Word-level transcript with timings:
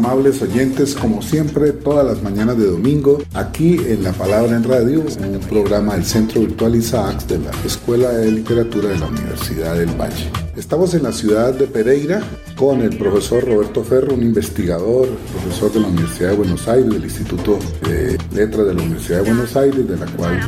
Amables 0.05 0.39
oyentes, 0.43 0.93
como 0.93 1.21
siempre, 1.23 1.71
todas 1.71 2.05
las 2.05 2.21
mañanas 2.21 2.59
de 2.59 2.67
domingo, 2.67 3.23
aquí 3.33 3.79
en 3.87 4.03
La 4.03 4.11
Palabra 4.11 4.55
en 4.55 4.63
Radio, 4.63 5.01
un 5.01 5.39
programa 5.49 5.95
del 5.95 6.05
Centro 6.05 6.41
Virtual 6.41 6.75
Isaacs 6.75 7.27
de 7.27 7.39
la 7.39 7.49
Escuela 7.65 8.09
de 8.09 8.31
Literatura 8.31 8.89
de 8.89 8.99
la 8.99 9.07
Universidad 9.07 9.75
del 9.75 9.89
Valle. 9.99 10.29
Estamos 10.55 10.93
en 10.93 11.03
la 11.03 11.11
ciudad 11.11 11.55
de 11.55 11.65
Pereira 11.65 12.21
con 12.55 12.81
el 12.81 12.95
profesor 12.97 13.45
Roberto 13.45 13.83
Ferro, 13.83 14.13
un 14.13 14.21
investigador, 14.21 15.09
profesor 15.33 15.73
de 15.73 15.79
la 15.79 15.87
Universidad 15.87 16.29
de 16.29 16.35
Buenos 16.35 16.67
Aires, 16.67 16.89
del 16.93 17.03
Instituto 17.03 17.57
de 17.81 18.17
Letras 18.31 18.67
de 18.67 18.73
la 18.75 18.83
Universidad 18.83 19.23
de 19.23 19.29
Buenos 19.31 19.55
Aires, 19.55 19.87
de 19.87 19.97
la 19.97 20.05
cual 20.05 20.39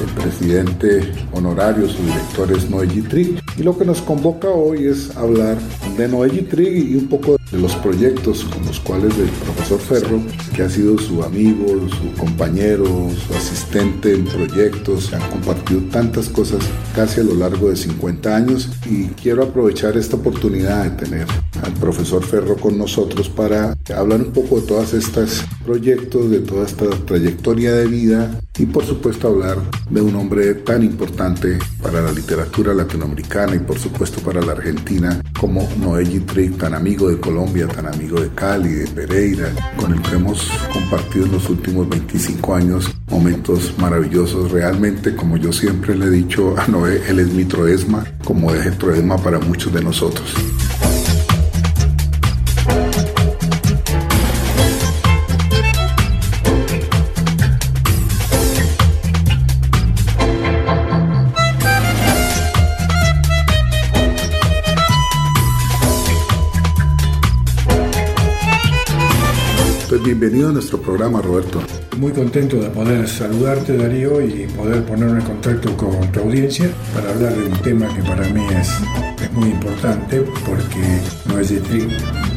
el 0.00 0.22
presidente 0.22 1.12
honorario, 1.32 1.86
su 1.86 2.02
director 2.02 2.50
es 2.50 2.70
Noé 2.70 2.86
Trig. 2.86 3.42
Y 3.58 3.62
lo 3.62 3.76
que 3.76 3.84
nos 3.84 4.00
convoca 4.00 4.48
hoy 4.48 4.86
es 4.86 5.14
hablar 5.18 5.58
de 5.98 6.08
Noé 6.08 6.30
Trig 6.30 6.92
y 6.92 6.96
un 6.96 7.08
poco 7.08 7.36
de 7.52 7.58
los 7.58 7.76
proyectos 7.76 8.44
con 8.44 8.64
los 8.64 8.80
cuales 8.80 9.16
el 9.18 9.28
profesor 9.28 9.78
Ferro, 9.78 10.22
que 10.56 10.62
ha 10.62 10.70
sido 10.70 10.98
su 10.98 11.22
amigo, 11.22 11.66
su 11.88 12.18
compañero, 12.18 12.86
su 12.86 13.34
asistente 13.34 14.14
en 14.14 14.24
proyectos, 14.24 15.12
han 15.12 15.30
compartido 15.30 15.82
tantas 15.90 16.28
cosas 16.28 16.64
casi 16.94 17.20
a 17.20 17.24
lo 17.24 17.34
largo 17.34 17.68
de 17.68 17.76
50 17.76 18.34
años. 18.34 18.70
Y 18.90 19.08
quiero 19.08 19.44
aprovechar 19.44 19.96
esta 19.96 20.16
oportunidad 20.16 20.84
de 20.84 20.90
tener 21.04 21.26
al 21.62 21.72
profesor 21.74 22.24
Ferro 22.24 22.56
con 22.56 22.78
nosotros 22.78 23.28
para 23.28 23.76
hablar 23.94 24.22
un 24.22 24.32
poco 24.32 24.60
de 24.60 24.66
todos 24.66 24.94
estos 24.94 25.44
proyectos, 25.64 26.30
de 26.30 26.40
toda 26.40 26.66
esta 26.66 26.88
trayectoria 27.04 27.74
de 27.74 27.86
vida 27.86 28.40
y 28.58 28.66
por 28.66 28.84
supuesto 28.84 29.28
hablar 29.28 29.58
de 29.88 30.00
un 30.00 30.14
hombre 30.16 30.54
tan 30.54 30.82
importante 30.82 31.58
para 31.82 32.02
la 32.02 32.12
literatura 32.12 32.74
latinoamericana 32.74 33.56
y 33.56 33.60
por 33.60 33.78
supuesto 33.78 34.20
para 34.20 34.42
la 34.42 34.52
Argentina 34.52 35.22
como 35.38 35.66
Noé 35.78 36.04
Trick, 36.20 36.58
tan 36.58 36.74
amigo 36.74 37.08
de 37.08 37.18
Colombia, 37.18 37.66
tan 37.66 37.86
amigo 37.86 38.20
de 38.20 38.28
Cali, 38.30 38.68
de 38.68 38.86
Pereira, 38.88 39.52
con 39.76 39.92
el 39.92 40.02
que 40.02 40.16
hemos 40.16 40.50
compartido 40.72 41.26
en 41.26 41.32
los 41.32 41.48
últimos 41.48 41.88
25 41.88 42.54
años 42.54 42.90
momentos 43.08 43.74
maravillosos. 43.78 44.50
Realmente, 44.50 45.16
como 45.16 45.36
yo 45.36 45.52
siempre 45.52 45.96
le 45.96 46.06
he 46.06 46.10
dicho 46.10 46.54
a 46.58 46.66
Noé, 46.66 47.02
él 47.08 47.20
es 47.20 47.28
mi 47.28 47.44
troesma, 47.44 48.04
como 48.24 48.52
es 48.52 48.66
el 48.66 48.76
troesma 48.76 49.16
para 49.16 49.38
muchos 49.38 49.72
de 49.72 49.82
nosotros. 49.82 50.34
Bienvenido 70.02 70.48
a 70.48 70.52
nuestro 70.52 70.80
programa, 70.80 71.22
Roberto. 71.22 71.62
Muy 71.98 72.12
contento 72.12 72.56
de 72.56 72.68
poder 72.70 73.06
saludarte, 73.08 73.76
Darío, 73.76 74.20
y 74.20 74.46
poder 74.48 74.84
ponerme 74.84 75.20
en 75.20 75.26
contacto 75.26 75.76
con 75.76 76.10
tu 76.10 76.20
audiencia 76.20 76.68
para 76.94 77.10
hablar 77.10 77.34
de 77.34 77.44
un 77.44 77.58
tema 77.58 77.94
que 77.94 78.02
para 78.02 78.28
mí 78.30 78.44
es, 78.54 78.68
es 79.22 79.32
muy 79.32 79.50
importante 79.50 80.20
porque 80.44 81.00
Noisy 81.26 81.60
Tree 81.60 81.88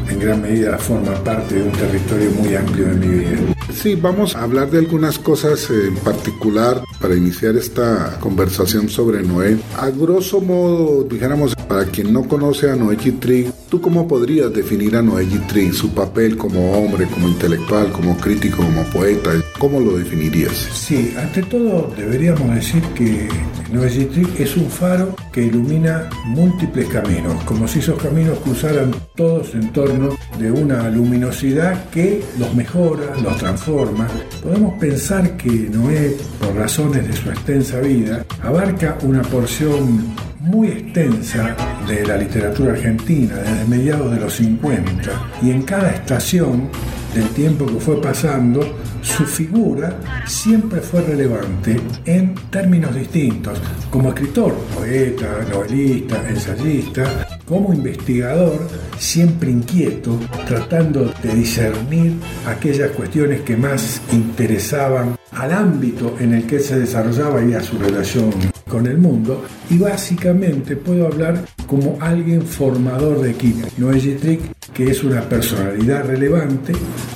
en 0.09 0.19
gran 0.19 0.41
medida 0.41 0.77
forma 0.77 1.13
parte 1.23 1.55
de 1.55 1.63
un 1.63 1.71
territorio 1.71 2.31
muy 2.31 2.55
amplio 2.55 2.87
de 2.87 2.95
mi 2.95 3.07
vida. 3.07 3.54
Sí, 3.75 3.95
vamos 3.95 4.35
a 4.35 4.43
hablar 4.43 4.71
de 4.71 4.79
algunas 4.79 5.19
cosas 5.19 5.69
en 5.69 5.95
particular 5.97 6.81
para 6.99 7.15
iniciar 7.15 7.55
esta 7.55 8.17
conversación 8.19 8.89
sobre 8.89 9.21
Noé. 9.21 9.57
A 9.77 9.89
grosso 9.89 10.41
modo, 10.41 11.03
dijéramos, 11.03 11.55
para 11.67 11.85
quien 11.85 12.13
no 12.13 12.23
conoce 12.23 12.69
a 12.69 12.75
Noé 12.75 12.95
Trig, 12.95 13.51
¿tú 13.69 13.81
cómo 13.81 14.07
podrías 14.07 14.51
definir 14.53 14.95
a 14.95 15.01
Noé 15.01 15.25
Trig, 15.47 15.73
su 15.73 15.93
papel 15.93 16.37
como 16.37 16.71
hombre, 16.71 17.05
como 17.07 17.27
intelectual, 17.27 17.91
como 17.91 18.17
crítico, 18.17 18.57
como 18.57 18.83
poeta? 18.85 19.31
¿Cómo 19.59 19.79
lo 19.79 19.97
definirías? 19.97 20.53
Sí, 20.53 21.13
ante 21.17 21.43
todo 21.43 21.93
deberíamos 21.95 22.55
decir 22.55 22.81
que 22.95 23.27
Noé 23.71 23.89
Trig 23.89 24.29
es 24.39 24.55
un 24.55 24.69
faro 24.69 25.15
que 25.31 25.43
ilumina 25.43 26.09
múltiples 26.25 26.87
caminos, 26.87 27.43
como 27.43 27.67
si 27.67 27.79
esos 27.79 28.01
caminos 28.01 28.39
cruzaran 28.39 28.95
todos 29.15 29.53
en 29.53 29.71
torno 29.73 30.15
de 30.39 30.51
una 30.51 30.89
luminosidad 30.89 31.89
que 31.89 32.23
los 32.39 32.53
mejora, 32.55 33.13
los 33.21 33.37
transforma. 33.37 33.64
Podemos 33.65 34.75
pensar 34.79 35.35
que 35.37 35.49
Noé, 35.49 36.15
por 36.39 36.55
razones 36.55 37.07
de 37.07 37.13
su 37.13 37.31
extensa 37.31 37.79
vida, 37.79 38.23
abarca 38.43 38.95
una 39.01 39.23
porción 39.23 40.13
muy 40.39 40.67
extensa 40.67 41.55
de 41.87 42.05
la 42.05 42.15
literatura 42.15 42.73
argentina 42.73 43.37
desde 43.37 43.65
mediados 43.65 44.11
de 44.11 44.19
los 44.19 44.33
50 44.35 45.31
y 45.41 45.49
en 45.49 45.63
cada 45.63 45.89
estación 45.89 46.69
del 47.15 47.29
tiempo 47.29 47.65
que 47.65 47.79
fue 47.79 48.01
pasando, 48.01 48.61
su 49.01 49.23
figura 49.23 49.97
siempre 50.27 50.81
fue 50.81 51.01
relevante 51.01 51.79
en 52.05 52.35
términos 52.51 52.93
distintos, 52.93 53.57
como 53.89 54.09
escritor, 54.09 54.53
poeta, 54.75 55.45
novelista, 55.49 56.27
ensayista, 56.27 57.39
como 57.45 57.73
investigador, 57.73 58.67
siempre 58.99 59.49
inquieto, 59.49 60.19
tratando 60.45 61.13
de 61.23 61.33
discernir 61.33 62.13
aquellas 62.45 62.91
cuestiones 62.91 63.41
que 63.41 63.55
más 63.55 64.01
interesaban 64.11 65.15
al 65.31 65.53
ámbito 65.53 66.17
en 66.19 66.33
el 66.33 66.45
que 66.45 66.59
se 66.59 66.79
desarrollaba 66.79 67.43
y 67.43 67.53
a 67.53 67.61
su 67.61 67.77
relación 67.77 68.54
con 68.69 68.87
el 68.87 68.97
mundo 68.97 69.43
y 69.69 69.77
básicamente 69.77 70.75
puedo 70.75 71.07
hablar 71.07 71.45
como 71.67 71.97
alguien 72.01 72.41
formador 72.41 73.21
de 73.21 73.31
equipo. 73.31 73.67
Noé 73.77 73.99
Trick, 73.99 74.41
que 74.73 74.91
es 74.91 75.03
una 75.03 75.21
personalidad 75.21 76.05
relevante, 76.05 76.73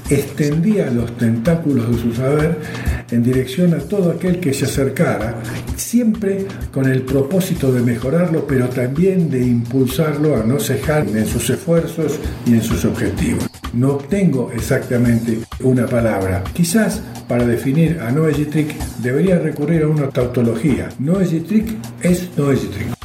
extendía 0.09 0.89
los 0.89 1.15
tentáculos 1.17 1.89
de 1.89 2.01
su 2.01 2.13
saber 2.13 2.57
en 3.11 3.23
dirección 3.23 3.73
a 3.73 3.79
todo 3.79 4.11
aquel 4.11 4.39
que 4.39 4.53
se 4.53 4.65
acercara, 4.65 5.41
siempre 5.75 6.45
con 6.71 6.85
el 6.89 7.01
propósito 7.01 7.71
de 7.71 7.81
mejorarlo, 7.81 8.45
pero 8.47 8.69
también 8.69 9.29
de 9.29 9.41
impulsarlo 9.41 10.35
a 10.35 10.43
no 10.43 10.59
cejar 10.59 11.07
en 11.07 11.25
sus 11.25 11.49
esfuerzos 11.49 12.19
y 12.45 12.53
en 12.53 12.61
sus 12.61 12.85
objetivos. 12.85 13.58
No 13.73 13.95
tengo 13.95 14.51
exactamente 14.51 15.39
una 15.63 15.85
palabra. 15.85 16.43
Quizás 16.53 17.01
para 17.27 17.45
definir 17.45 17.99
a 17.99 18.11
Noé 18.11 18.33
Trick 18.33 18.75
debería 19.01 19.39
recurrir 19.39 19.83
a 19.83 19.87
una 19.87 20.09
tautología. 20.09 20.89
Noé 20.99 21.25
Trick 21.25 21.77
es 22.01 22.29
Noé 22.37 22.55
Trick. 22.55 22.99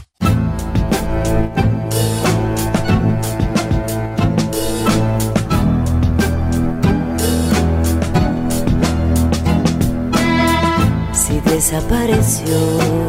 desapareció. 11.54 13.03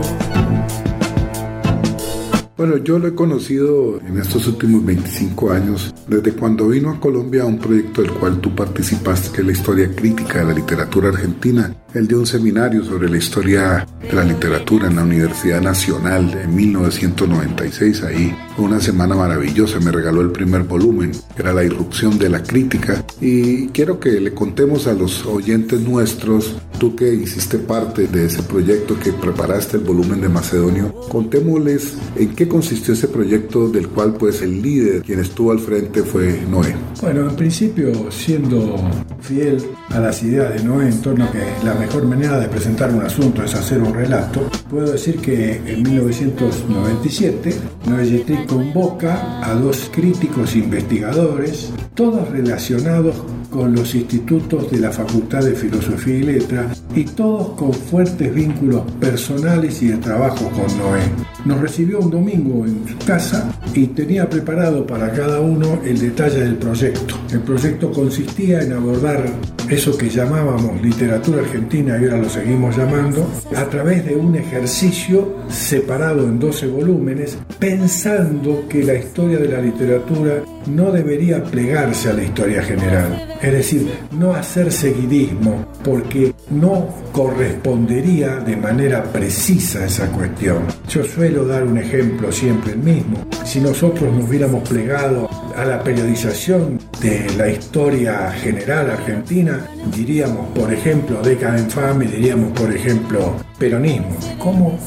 Bueno, 2.58 2.78
yo 2.78 3.00
lo 3.00 3.10
he 3.10 3.16
conocido 3.16 4.00
en 4.00 4.18
estos 4.18 4.48
últimos 4.48 4.86
25 4.86 5.52
años, 5.52 5.94
desde 6.08 6.32
cuando 6.32 6.70
vino 6.70 6.90
a 6.90 7.02
Colombia 7.02 7.44
a 7.44 7.46
un 7.46 7.60
proyecto 7.60 8.02
del 8.02 8.12
cual 8.12 8.40
tú 8.40 8.56
participaste, 8.56 9.36
que 9.36 9.42
es 9.42 9.48
la 9.48 9.52
historia 9.52 9.94
crítica 9.94 10.40
de 10.40 10.46
la 10.46 10.54
literatura 10.54 11.10
argentina, 11.10 11.76
el 11.96 12.08
de 12.08 12.16
un 12.16 12.26
seminario 12.26 12.84
sobre 12.84 13.10
la 13.10 13.18
historia 13.18 13.88
de 14.02 14.14
la 14.14 14.26
literatura 14.26 14.88
en 14.88 14.98
la 14.98 15.04
Universidad 15.04 15.62
Nacional 15.62 16.38
en 16.44 16.54
1996. 16.54 18.04
Ahí 18.04 18.36
una 18.58 18.80
semana 18.80 19.16
maravillosa, 19.16 19.80
me 19.80 19.92
regaló 19.92 20.22
el 20.22 20.32
primer 20.32 20.64
volumen, 20.64 21.12
que 21.36 21.42
era 21.42 21.54
La 21.54 21.64
irrupción 21.64 22.18
de 22.18 22.30
la 22.30 22.44
crítica. 22.44 23.04
Y 23.20 23.68
quiero 23.70 24.00
que 24.00 24.12
le 24.20 24.34
contemos 24.34 24.88
a 24.88 24.94
los 24.94 25.26
oyentes 25.26 25.82
nuestros, 25.82 26.56
tú 26.80 26.96
que 26.96 27.14
hiciste 27.14 27.58
parte 27.58 28.08
de 28.08 28.26
ese 28.26 28.44
proyecto, 28.44 28.98
que 29.00 29.14
preparaste 29.14 29.78
el 29.78 29.84
volumen 29.84 30.22
de 30.22 30.30
Macedonio, 30.30 30.94
contémosles 31.10 31.96
en 32.16 32.36
qué 32.36 32.48
consistió 32.48 32.94
ese 32.94 33.08
proyecto 33.08 33.70
del 33.70 33.88
cual 33.90 34.14
pues 34.14 34.42
el 34.42 34.62
líder, 34.62 35.02
quien 35.02 35.20
estuvo 35.20 35.52
al 35.52 35.60
frente 35.60 36.04
fue 36.04 36.42
Noé. 36.50 36.76
Bueno, 37.02 37.30
en 37.30 37.36
principio 37.36 38.12
siendo 38.12 38.78
fiel 39.22 39.64
a 39.90 40.00
las 40.00 40.24
ideas 40.24 40.54
de 40.54 40.64
Noé 40.64 40.88
en 40.88 41.02
torno 41.02 41.26
a 41.26 41.32
que 41.32 41.44
la 41.64 41.74
mejor 41.86 42.06
manera 42.08 42.40
de 42.40 42.48
presentar 42.48 42.90
un 42.90 43.04
asunto 43.04 43.44
es 43.44 43.54
hacer 43.54 43.80
un 43.80 43.94
relato, 43.94 44.50
puedo 44.70 44.92
decir 44.92 45.18
que 45.18 45.58
en 45.68 45.84
1997 45.84 47.54
Noé 47.88 48.48
convoca 48.48 49.40
a 49.48 49.54
dos 49.54 49.92
críticos 49.94 50.56
investigadores, 50.56 51.72
todos 51.94 52.28
relacionados 52.32 53.16
con 53.50 53.76
los 53.76 53.96
institutos 53.96 54.72
de 54.72 54.80
la 54.80 54.92
Facultad 54.92 55.44
de 55.44 55.54
Filosofía 55.54 56.16
y 56.16 56.24
Letras 56.24 56.82
y 56.96 57.06
todos 57.06 57.50
con 57.52 57.74
fuertes 57.74 58.34
vínculos 58.34 58.84
personales 59.00 59.82
y 59.82 59.88
de 59.88 59.98
trabajo 59.98 60.50
con 60.50 60.78
Noé. 60.78 61.04
Nos 61.46 61.60
recibió 61.60 62.00
un 62.00 62.12
domingo 62.12 62.66
en 62.66 62.88
su 62.88 62.98
casa 63.06 63.54
y 63.74 63.88
tenía 63.88 64.30
preparado 64.30 64.86
para 64.86 65.12
cada 65.12 65.40
uno 65.40 65.80
el 65.84 66.00
detalle 66.00 66.40
del 66.42 66.56
proyecto. 66.56 67.16
El 67.32 67.42
proyecto 67.42 67.92
consistía 67.92 68.62
en 68.62 68.74
abordar 68.74 69.26
eso 69.70 69.98
que 69.98 70.10
llamábamos 70.10 70.82
literatura 70.82 71.42
argentina 71.42 71.98
y 72.00 72.06
ahora 72.06 72.18
lo 72.18 72.30
seguimos 72.30 72.78
llamando, 72.78 73.28
a 73.56 73.66
través 73.66 74.06
de 74.06 74.16
un 74.16 74.36
ejercicio 74.36 75.38
separado 75.50 76.24
en 76.24 76.40
12 76.40 76.68
volúmenes, 76.68 77.38
pensando 77.58 78.66
que 78.70 78.84
la 78.84 78.94
historia 78.94 79.38
de 79.38 79.48
la 79.48 79.62
literatura 79.62 80.44
no 80.68 80.92
debería 80.92 81.44
plegarse 81.44 82.10
a 82.10 82.14
la 82.14 82.24
historia 82.24 82.62
general, 82.64 83.38
es 83.46 83.54
decir, 83.54 83.88
no 84.12 84.34
hacer 84.34 84.72
seguidismo, 84.72 85.66
porque 85.84 86.34
no 86.50 86.88
correspondería 87.12 88.38
de 88.38 88.58
manera 88.58 89.04
precisa 89.04 89.80
a 89.80 89.86
esa 89.86 90.12
cuestión. 90.12 90.64
Yo 90.90 91.04
suelo 91.04 91.46
dar 91.46 91.64
un 91.64 91.78
ejemplo 91.78 92.32
siempre 92.32 92.74
el 92.74 92.80
mismo. 92.80 93.24
Si 93.44 93.60
nosotros 93.60 94.12
nos 94.12 94.28
hubiéramos 94.28 94.68
plegado 94.68 95.30
a 95.56 95.64
la 95.64 95.84
periodización 95.84 96.80
de 97.00 97.28
la 97.38 97.48
historia 97.50 98.32
general 98.32 98.90
argentina, 98.90 99.68
diríamos, 99.96 100.48
por 100.50 100.74
ejemplo, 100.74 101.22
década 101.22 101.60
infame, 101.60 102.06
diríamos, 102.06 102.52
por 102.60 102.74
ejemplo, 102.74 103.36
peronismo. 103.60 104.18
¿Cómo 104.40 104.80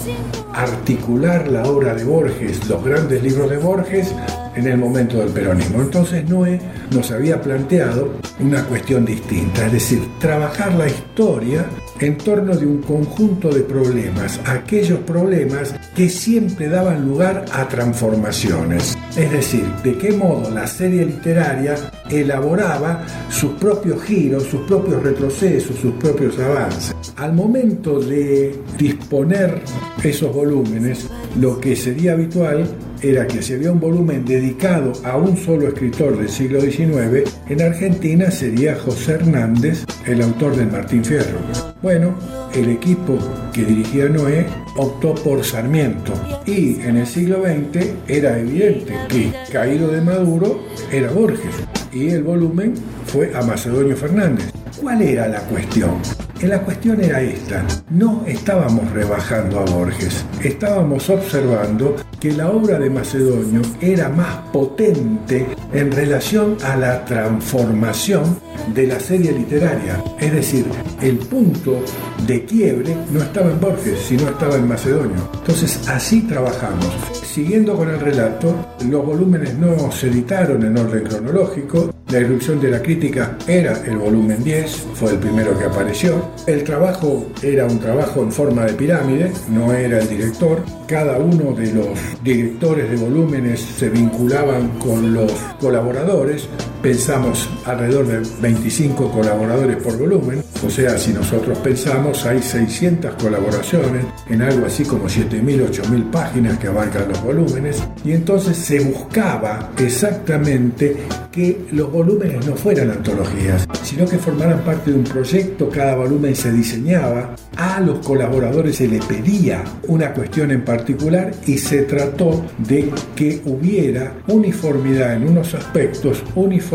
articular 0.52 1.46
la 1.46 1.62
obra 1.62 1.94
de 1.94 2.02
Borges, 2.02 2.68
los 2.68 2.84
grandes 2.84 3.22
libros 3.22 3.48
de 3.50 3.58
Borges, 3.58 4.12
en 4.58 4.66
el 4.66 4.78
momento 4.78 5.18
del 5.18 5.28
peronismo. 5.30 5.80
Entonces 5.80 6.28
Noé 6.28 6.60
nos 6.90 7.10
había 7.10 7.40
planteado 7.40 8.14
una 8.40 8.64
cuestión 8.64 9.04
distinta, 9.04 9.66
es 9.66 9.72
decir, 9.72 10.00
trabajar 10.18 10.72
la 10.74 10.88
historia 10.88 11.66
en 12.00 12.18
torno 12.18 12.56
de 12.56 12.66
un 12.66 12.82
conjunto 12.82 13.50
de 13.50 13.62
problemas, 13.62 14.40
aquellos 14.44 15.00
problemas 15.00 15.74
que 15.94 16.08
siempre 16.08 16.68
daban 16.68 17.06
lugar 17.06 17.44
a 17.52 17.68
transformaciones. 17.68 18.96
Es 19.16 19.30
decir, 19.30 19.64
de 19.82 19.96
qué 19.98 20.12
modo 20.12 20.50
la 20.50 20.66
serie 20.66 21.04
literaria 21.04 21.76
elaboraba 22.10 23.04
sus 23.30 23.52
propios 23.52 24.02
giros, 24.02 24.44
sus 24.44 24.62
propios 24.62 25.02
retrocesos, 25.02 25.76
sus 25.76 25.92
propios 25.94 26.38
avances. 26.38 26.94
Al 27.16 27.32
momento 27.32 28.00
de 28.00 28.54
disponer 28.78 29.60
esos 30.02 30.32
volúmenes, 30.32 31.08
lo 31.38 31.60
que 31.60 31.74
sería 31.74 32.12
habitual 32.12 32.66
era 33.02 33.26
que 33.26 33.42
si 33.42 33.54
había 33.54 33.72
un 33.72 33.80
volumen 33.80 34.24
dedicado 34.24 34.92
a 35.04 35.16
un 35.16 35.36
solo 35.36 35.68
escritor 35.68 36.16
del 36.16 36.28
siglo 36.28 36.60
XIX, 36.60 37.30
en 37.48 37.62
Argentina 37.62 38.30
sería 38.30 38.76
José 38.76 39.14
Hernández, 39.14 39.84
el 40.06 40.22
autor 40.22 40.56
del 40.56 40.70
Martín 40.70 41.04
Fierro. 41.04 41.38
Bueno, 41.82 42.14
el 42.54 42.70
equipo 42.70 43.18
que 43.52 43.64
dirigía 43.64 44.08
Noé 44.08 44.46
optó 44.76 45.14
por 45.14 45.44
Sarmiento 45.44 46.12
y 46.46 46.80
en 46.80 46.96
el 46.96 47.06
siglo 47.06 47.42
XX 47.42 47.86
era 48.08 48.38
evidente 48.38 48.94
que 49.08 49.32
caído 49.52 49.88
de 49.88 50.00
Maduro 50.00 50.64
era 50.90 51.10
Borges 51.10 51.54
y 51.92 52.10
el 52.10 52.22
volumen 52.22 52.74
fue 53.06 53.32
a 53.34 53.42
Macedonio 53.42 53.96
Fernández. 53.96 54.50
¿Cuál 54.80 55.02
era 55.02 55.26
la 55.28 55.40
cuestión? 55.40 55.98
La 56.42 56.60
cuestión 56.60 57.02
era 57.02 57.20
esta, 57.20 57.64
no 57.90 58.22
estábamos 58.24 58.88
rebajando 58.92 59.58
a 59.58 59.64
Borges, 59.64 60.24
estábamos 60.40 61.10
observando 61.10 61.96
que 62.20 62.32
la 62.32 62.50
obra 62.50 62.78
de 62.78 62.90
Macedonio 62.90 63.62
era 63.80 64.08
más 64.08 64.36
potente 64.52 65.46
en 65.72 65.92
relación 65.92 66.56
a 66.64 66.76
la 66.76 67.04
transformación 67.04 68.38
de 68.74 68.86
la 68.86 69.00
serie 69.00 69.32
literaria. 69.32 70.02
Es 70.18 70.32
decir, 70.32 70.66
el 71.00 71.18
punto 71.18 71.80
de 72.26 72.44
quiebre 72.44 72.96
no 73.12 73.22
estaba 73.22 73.50
en 73.50 73.60
Borges, 73.60 73.98
sino 74.00 74.28
estaba 74.28 74.56
en 74.56 74.68
Macedonio. 74.68 75.28
Entonces 75.34 75.88
así 75.88 76.22
trabajamos. 76.22 76.88
Siguiendo 77.22 77.76
con 77.76 77.88
el 77.88 78.00
relato, 78.00 78.54
los 78.88 79.04
volúmenes 79.04 79.54
no 79.54 79.92
se 79.92 80.08
editaron 80.08 80.64
en 80.64 80.76
orden 80.76 81.04
cronológico. 81.04 81.94
La 82.10 82.20
irrupción 82.20 82.58
de 82.58 82.70
la 82.70 82.82
crítica 82.82 83.36
era 83.46 83.82
el 83.84 83.98
volumen 83.98 84.42
10, 84.42 84.86
fue 84.94 85.10
el 85.10 85.18
primero 85.18 85.56
que 85.58 85.66
apareció. 85.66 86.30
El 86.46 86.64
trabajo 86.64 87.26
era 87.42 87.66
un 87.66 87.78
trabajo 87.78 88.22
en 88.22 88.32
forma 88.32 88.64
de 88.64 88.72
pirámide, 88.72 89.30
no 89.50 89.72
era 89.74 89.98
el 89.98 90.08
director. 90.08 90.64
Cada 90.86 91.18
uno 91.18 91.52
de 91.52 91.70
los 91.70 91.88
directores 92.22 92.90
de 92.90 92.96
volúmenes 92.96 93.60
se 93.60 93.90
vinculaban 93.90 94.78
con 94.78 95.12
los 95.14 95.32
colaboradores. 95.60 96.48
Pensamos 96.82 97.48
alrededor 97.64 98.06
de 98.06 98.22
25 98.40 99.10
colaboradores 99.10 99.82
por 99.82 99.98
volumen, 99.98 100.44
o 100.64 100.70
sea, 100.70 100.96
si 100.96 101.12
nosotros 101.12 101.58
pensamos 101.58 102.24
hay 102.24 102.40
600 102.40 103.14
colaboraciones 103.14 104.06
en 104.28 104.42
algo 104.42 104.66
así 104.66 104.84
como 104.84 105.06
7.000, 105.06 105.70
8.000 105.70 106.10
páginas 106.10 106.58
que 106.58 106.68
abarcan 106.68 107.08
los 107.08 107.20
volúmenes, 107.22 107.82
y 108.04 108.12
entonces 108.12 108.56
se 108.56 108.78
buscaba 108.78 109.70
exactamente 109.76 110.96
que 111.32 111.66
los 111.72 111.90
volúmenes 111.90 112.46
no 112.46 112.54
fueran 112.54 112.90
antologías, 112.90 113.66
sino 113.82 114.06
que 114.06 114.18
formaran 114.18 114.60
parte 114.60 114.92
de 114.92 114.98
un 114.98 115.04
proyecto, 115.04 115.68
cada 115.68 115.96
volumen 115.96 116.36
se 116.36 116.52
diseñaba, 116.52 117.34
a 117.56 117.80
los 117.80 117.98
colaboradores 118.06 118.76
se 118.76 118.86
les 118.86 119.04
pedía 119.04 119.64
una 119.88 120.12
cuestión 120.12 120.52
en 120.52 120.64
particular 120.64 121.32
y 121.44 121.58
se 121.58 121.82
trató 121.82 122.44
de 122.58 122.90
que 123.16 123.42
hubiera 123.46 124.14
uniformidad 124.28 125.14
en 125.14 125.28
unos 125.28 125.54
aspectos, 125.54 126.22
uniformidad 126.36 126.67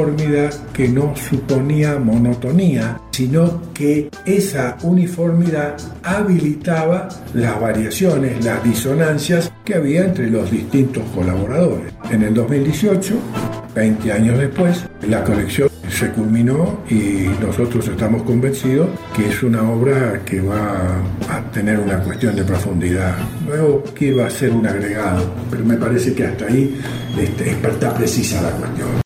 que 0.74 0.88
no 0.88 1.16
suponía 1.16 2.00
monotonía, 2.00 3.00
sino 3.12 3.62
que 3.74 4.10
esa 4.26 4.78
uniformidad 4.82 5.78
habilitaba 6.02 7.10
las 7.34 7.60
variaciones, 7.62 8.44
las 8.44 8.64
disonancias 8.64 9.52
que 9.64 9.76
había 9.76 10.06
entre 10.06 10.30
los 10.30 10.50
distintos 10.50 11.04
colaboradores. 11.14 11.94
En 12.10 12.24
el 12.24 12.34
2018, 12.34 13.14
20 13.76 14.12
años 14.12 14.38
después, 14.40 14.84
la 15.08 15.24
colección 15.24 15.70
se 15.90 16.10
culminó 16.10 16.80
y 16.90 17.28
nosotros 17.40 17.88
estamos 17.88 18.24
convencidos 18.24 18.90
que 19.16 19.30
es 19.30 19.44
una 19.44 19.70
obra 19.70 20.22
que 20.26 20.42
va 20.42 21.04
a 21.30 21.42
tener 21.52 21.80
una 21.80 22.00
cuestión 22.00 22.36
de 22.36 22.44
profundidad. 22.44 23.16
Luego 23.46 23.84
que 23.94 24.12
va 24.12 24.26
a 24.26 24.30
ser 24.30 24.52
un 24.52 24.66
agregado, 24.66 25.32
pero 25.52 25.64
me 25.64 25.78
parece 25.78 26.16
que 26.16 26.26
hasta 26.26 26.46
ahí 26.46 26.80
este, 27.20 27.52
está 27.52 27.94
precisa 27.94 28.42
la 28.42 28.50
cuestión. 28.52 29.03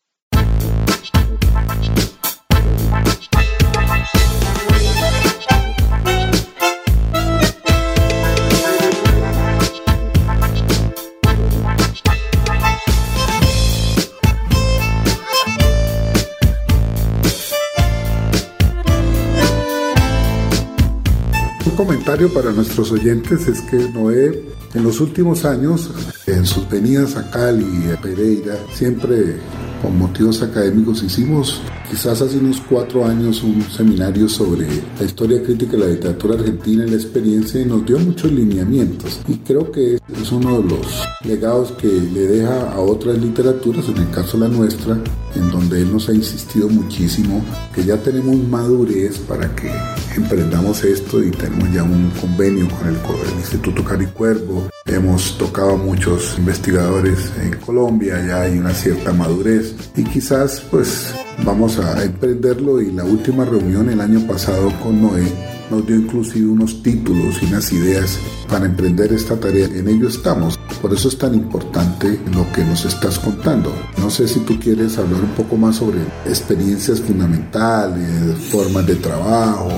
Para 22.08 22.52
nuestros 22.52 22.90
oyentes 22.90 23.46
es 23.48 23.60
que 23.60 23.76
Noé 23.76 24.42
en 24.72 24.82
los 24.82 24.98
últimos 24.98 25.44
años, 25.44 25.90
en 26.32 26.46
sus 26.46 26.68
venidas 26.68 27.16
a 27.16 27.30
Cali 27.30 27.66
y 27.86 27.90
a 27.90 28.00
Pereira, 28.00 28.56
siempre 28.72 29.36
con 29.82 29.96
motivos 29.96 30.42
académicos 30.42 31.02
hicimos 31.02 31.60
quizás 31.88 32.20
hace 32.20 32.38
unos 32.38 32.60
cuatro 32.60 33.06
años 33.06 33.42
un 33.42 33.62
seminario 33.62 34.28
sobre 34.28 34.66
la 34.98 35.04
historia 35.04 35.42
crítica 35.42 35.72
de 35.72 35.78
la 35.78 35.86
literatura 35.86 36.34
argentina 36.34 36.84
y 36.84 36.90
la 36.90 36.96
experiencia 36.96 37.60
y 37.60 37.64
nos 37.64 37.86
dio 37.86 37.98
muchos 37.98 38.30
lineamientos 38.32 39.20
y 39.28 39.36
creo 39.38 39.70
que 39.70 39.94
es 39.94 40.32
uno 40.32 40.60
de 40.60 40.68
los 40.68 41.04
legados 41.24 41.72
que 41.72 41.86
le 41.86 42.26
deja 42.26 42.72
a 42.72 42.80
otras 42.80 43.18
literaturas, 43.18 43.88
en 43.88 43.98
el 43.98 44.10
caso 44.10 44.36
la 44.36 44.48
nuestra, 44.48 44.98
en 45.34 45.50
donde 45.50 45.80
él 45.80 45.92
nos 45.92 46.08
ha 46.08 46.12
insistido 46.12 46.68
muchísimo 46.68 47.44
que 47.74 47.84
ya 47.84 47.96
tenemos 47.96 48.36
madurez 48.48 49.18
para 49.18 49.54
que 49.54 49.70
emprendamos 50.16 50.84
esto 50.84 51.22
y 51.22 51.30
tenemos 51.30 51.72
ya 51.72 51.82
un 51.84 52.10
convenio 52.20 52.68
con 52.68 52.88
el, 52.88 52.94
el 52.94 53.38
Instituto 53.38 53.84
Caricuervo. 53.84 54.68
Hemos 54.88 55.36
tocado 55.36 55.72
a 55.72 55.76
muchos 55.76 56.38
investigadores 56.38 57.30
en 57.42 57.54
Colombia, 57.60 58.24
ya 58.26 58.42
hay 58.42 58.58
una 58.58 58.72
cierta 58.72 59.12
madurez 59.12 59.74
y 59.94 60.02
quizás 60.02 60.62
pues 60.70 61.14
vamos 61.44 61.78
a 61.78 62.02
emprenderlo 62.02 62.80
y 62.80 62.90
la 62.92 63.04
última 63.04 63.44
reunión 63.44 63.90
el 63.90 64.00
año 64.00 64.26
pasado 64.26 64.72
con 64.82 65.02
Noé 65.02 65.30
nos 65.70 65.86
dio 65.86 65.96
inclusive 65.96 66.46
unos 66.46 66.82
títulos 66.82 67.42
y 67.42 67.46
unas 67.46 67.70
ideas 67.70 68.18
para 68.48 68.64
emprender 68.64 69.12
esta 69.12 69.38
tarea. 69.38 69.66
En 69.66 69.88
ello 69.88 70.08
estamos. 70.08 70.57
Por 70.80 70.94
eso 70.94 71.08
es 71.08 71.18
tan 71.18 71.34
importante 71.34 72.20
lo 72.32 72.50
que 72.52 72.64
nos 72.64 72.84
estás 72.84 73.18
contando. 73.18 73.72
No 73.98 74.10
sé 74.10 74.28
si 74.28 74.40
tú 74.40 74.58
quieres 74.60 74.96
hablar 74.98 75.22
un 75.22 75.30
poco 75.30 75.56
más 75.56 75.76
sobre 75.76 76.00
experiencias 76.24 77.00
fundamentales, 77.00 78.36
formas 78.50 78.86
de 78.86 78.96
trabajo 78.96 79.68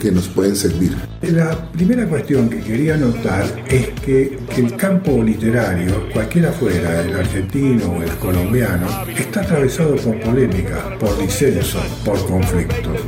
que 0.00 0.10
nos 0.10 0.28
pueden 0.28 0.56
servir. 0.56 0.96
La 1.22 1.70
primera 1.70 2.08
cuestión 2.08 2.48
que 2.50 2.58
quería 2.58 2.96
notar 2.96 3.44
es 3.68 3.90
que 4.00 4.38
el 4.56 4.76
campo 4.76 5.22
literario, 5.22 6.08
cualquiera 6.12 6.50
fuera, 6.50 7.00
el 7.02 7.14
argentino 7.14 7.92
o 7.92 8.02
el 8.02 8.10
colombiano, 8.16 8.88
está 9.16 9.42
atravesado 9.42 9.94
por 9.96 10.18
polémica, 10.20 10.98
por 10.98 11.16
disenso, 11.18 11.78
por 12.04 12.18
conflictos. 12.26 13.00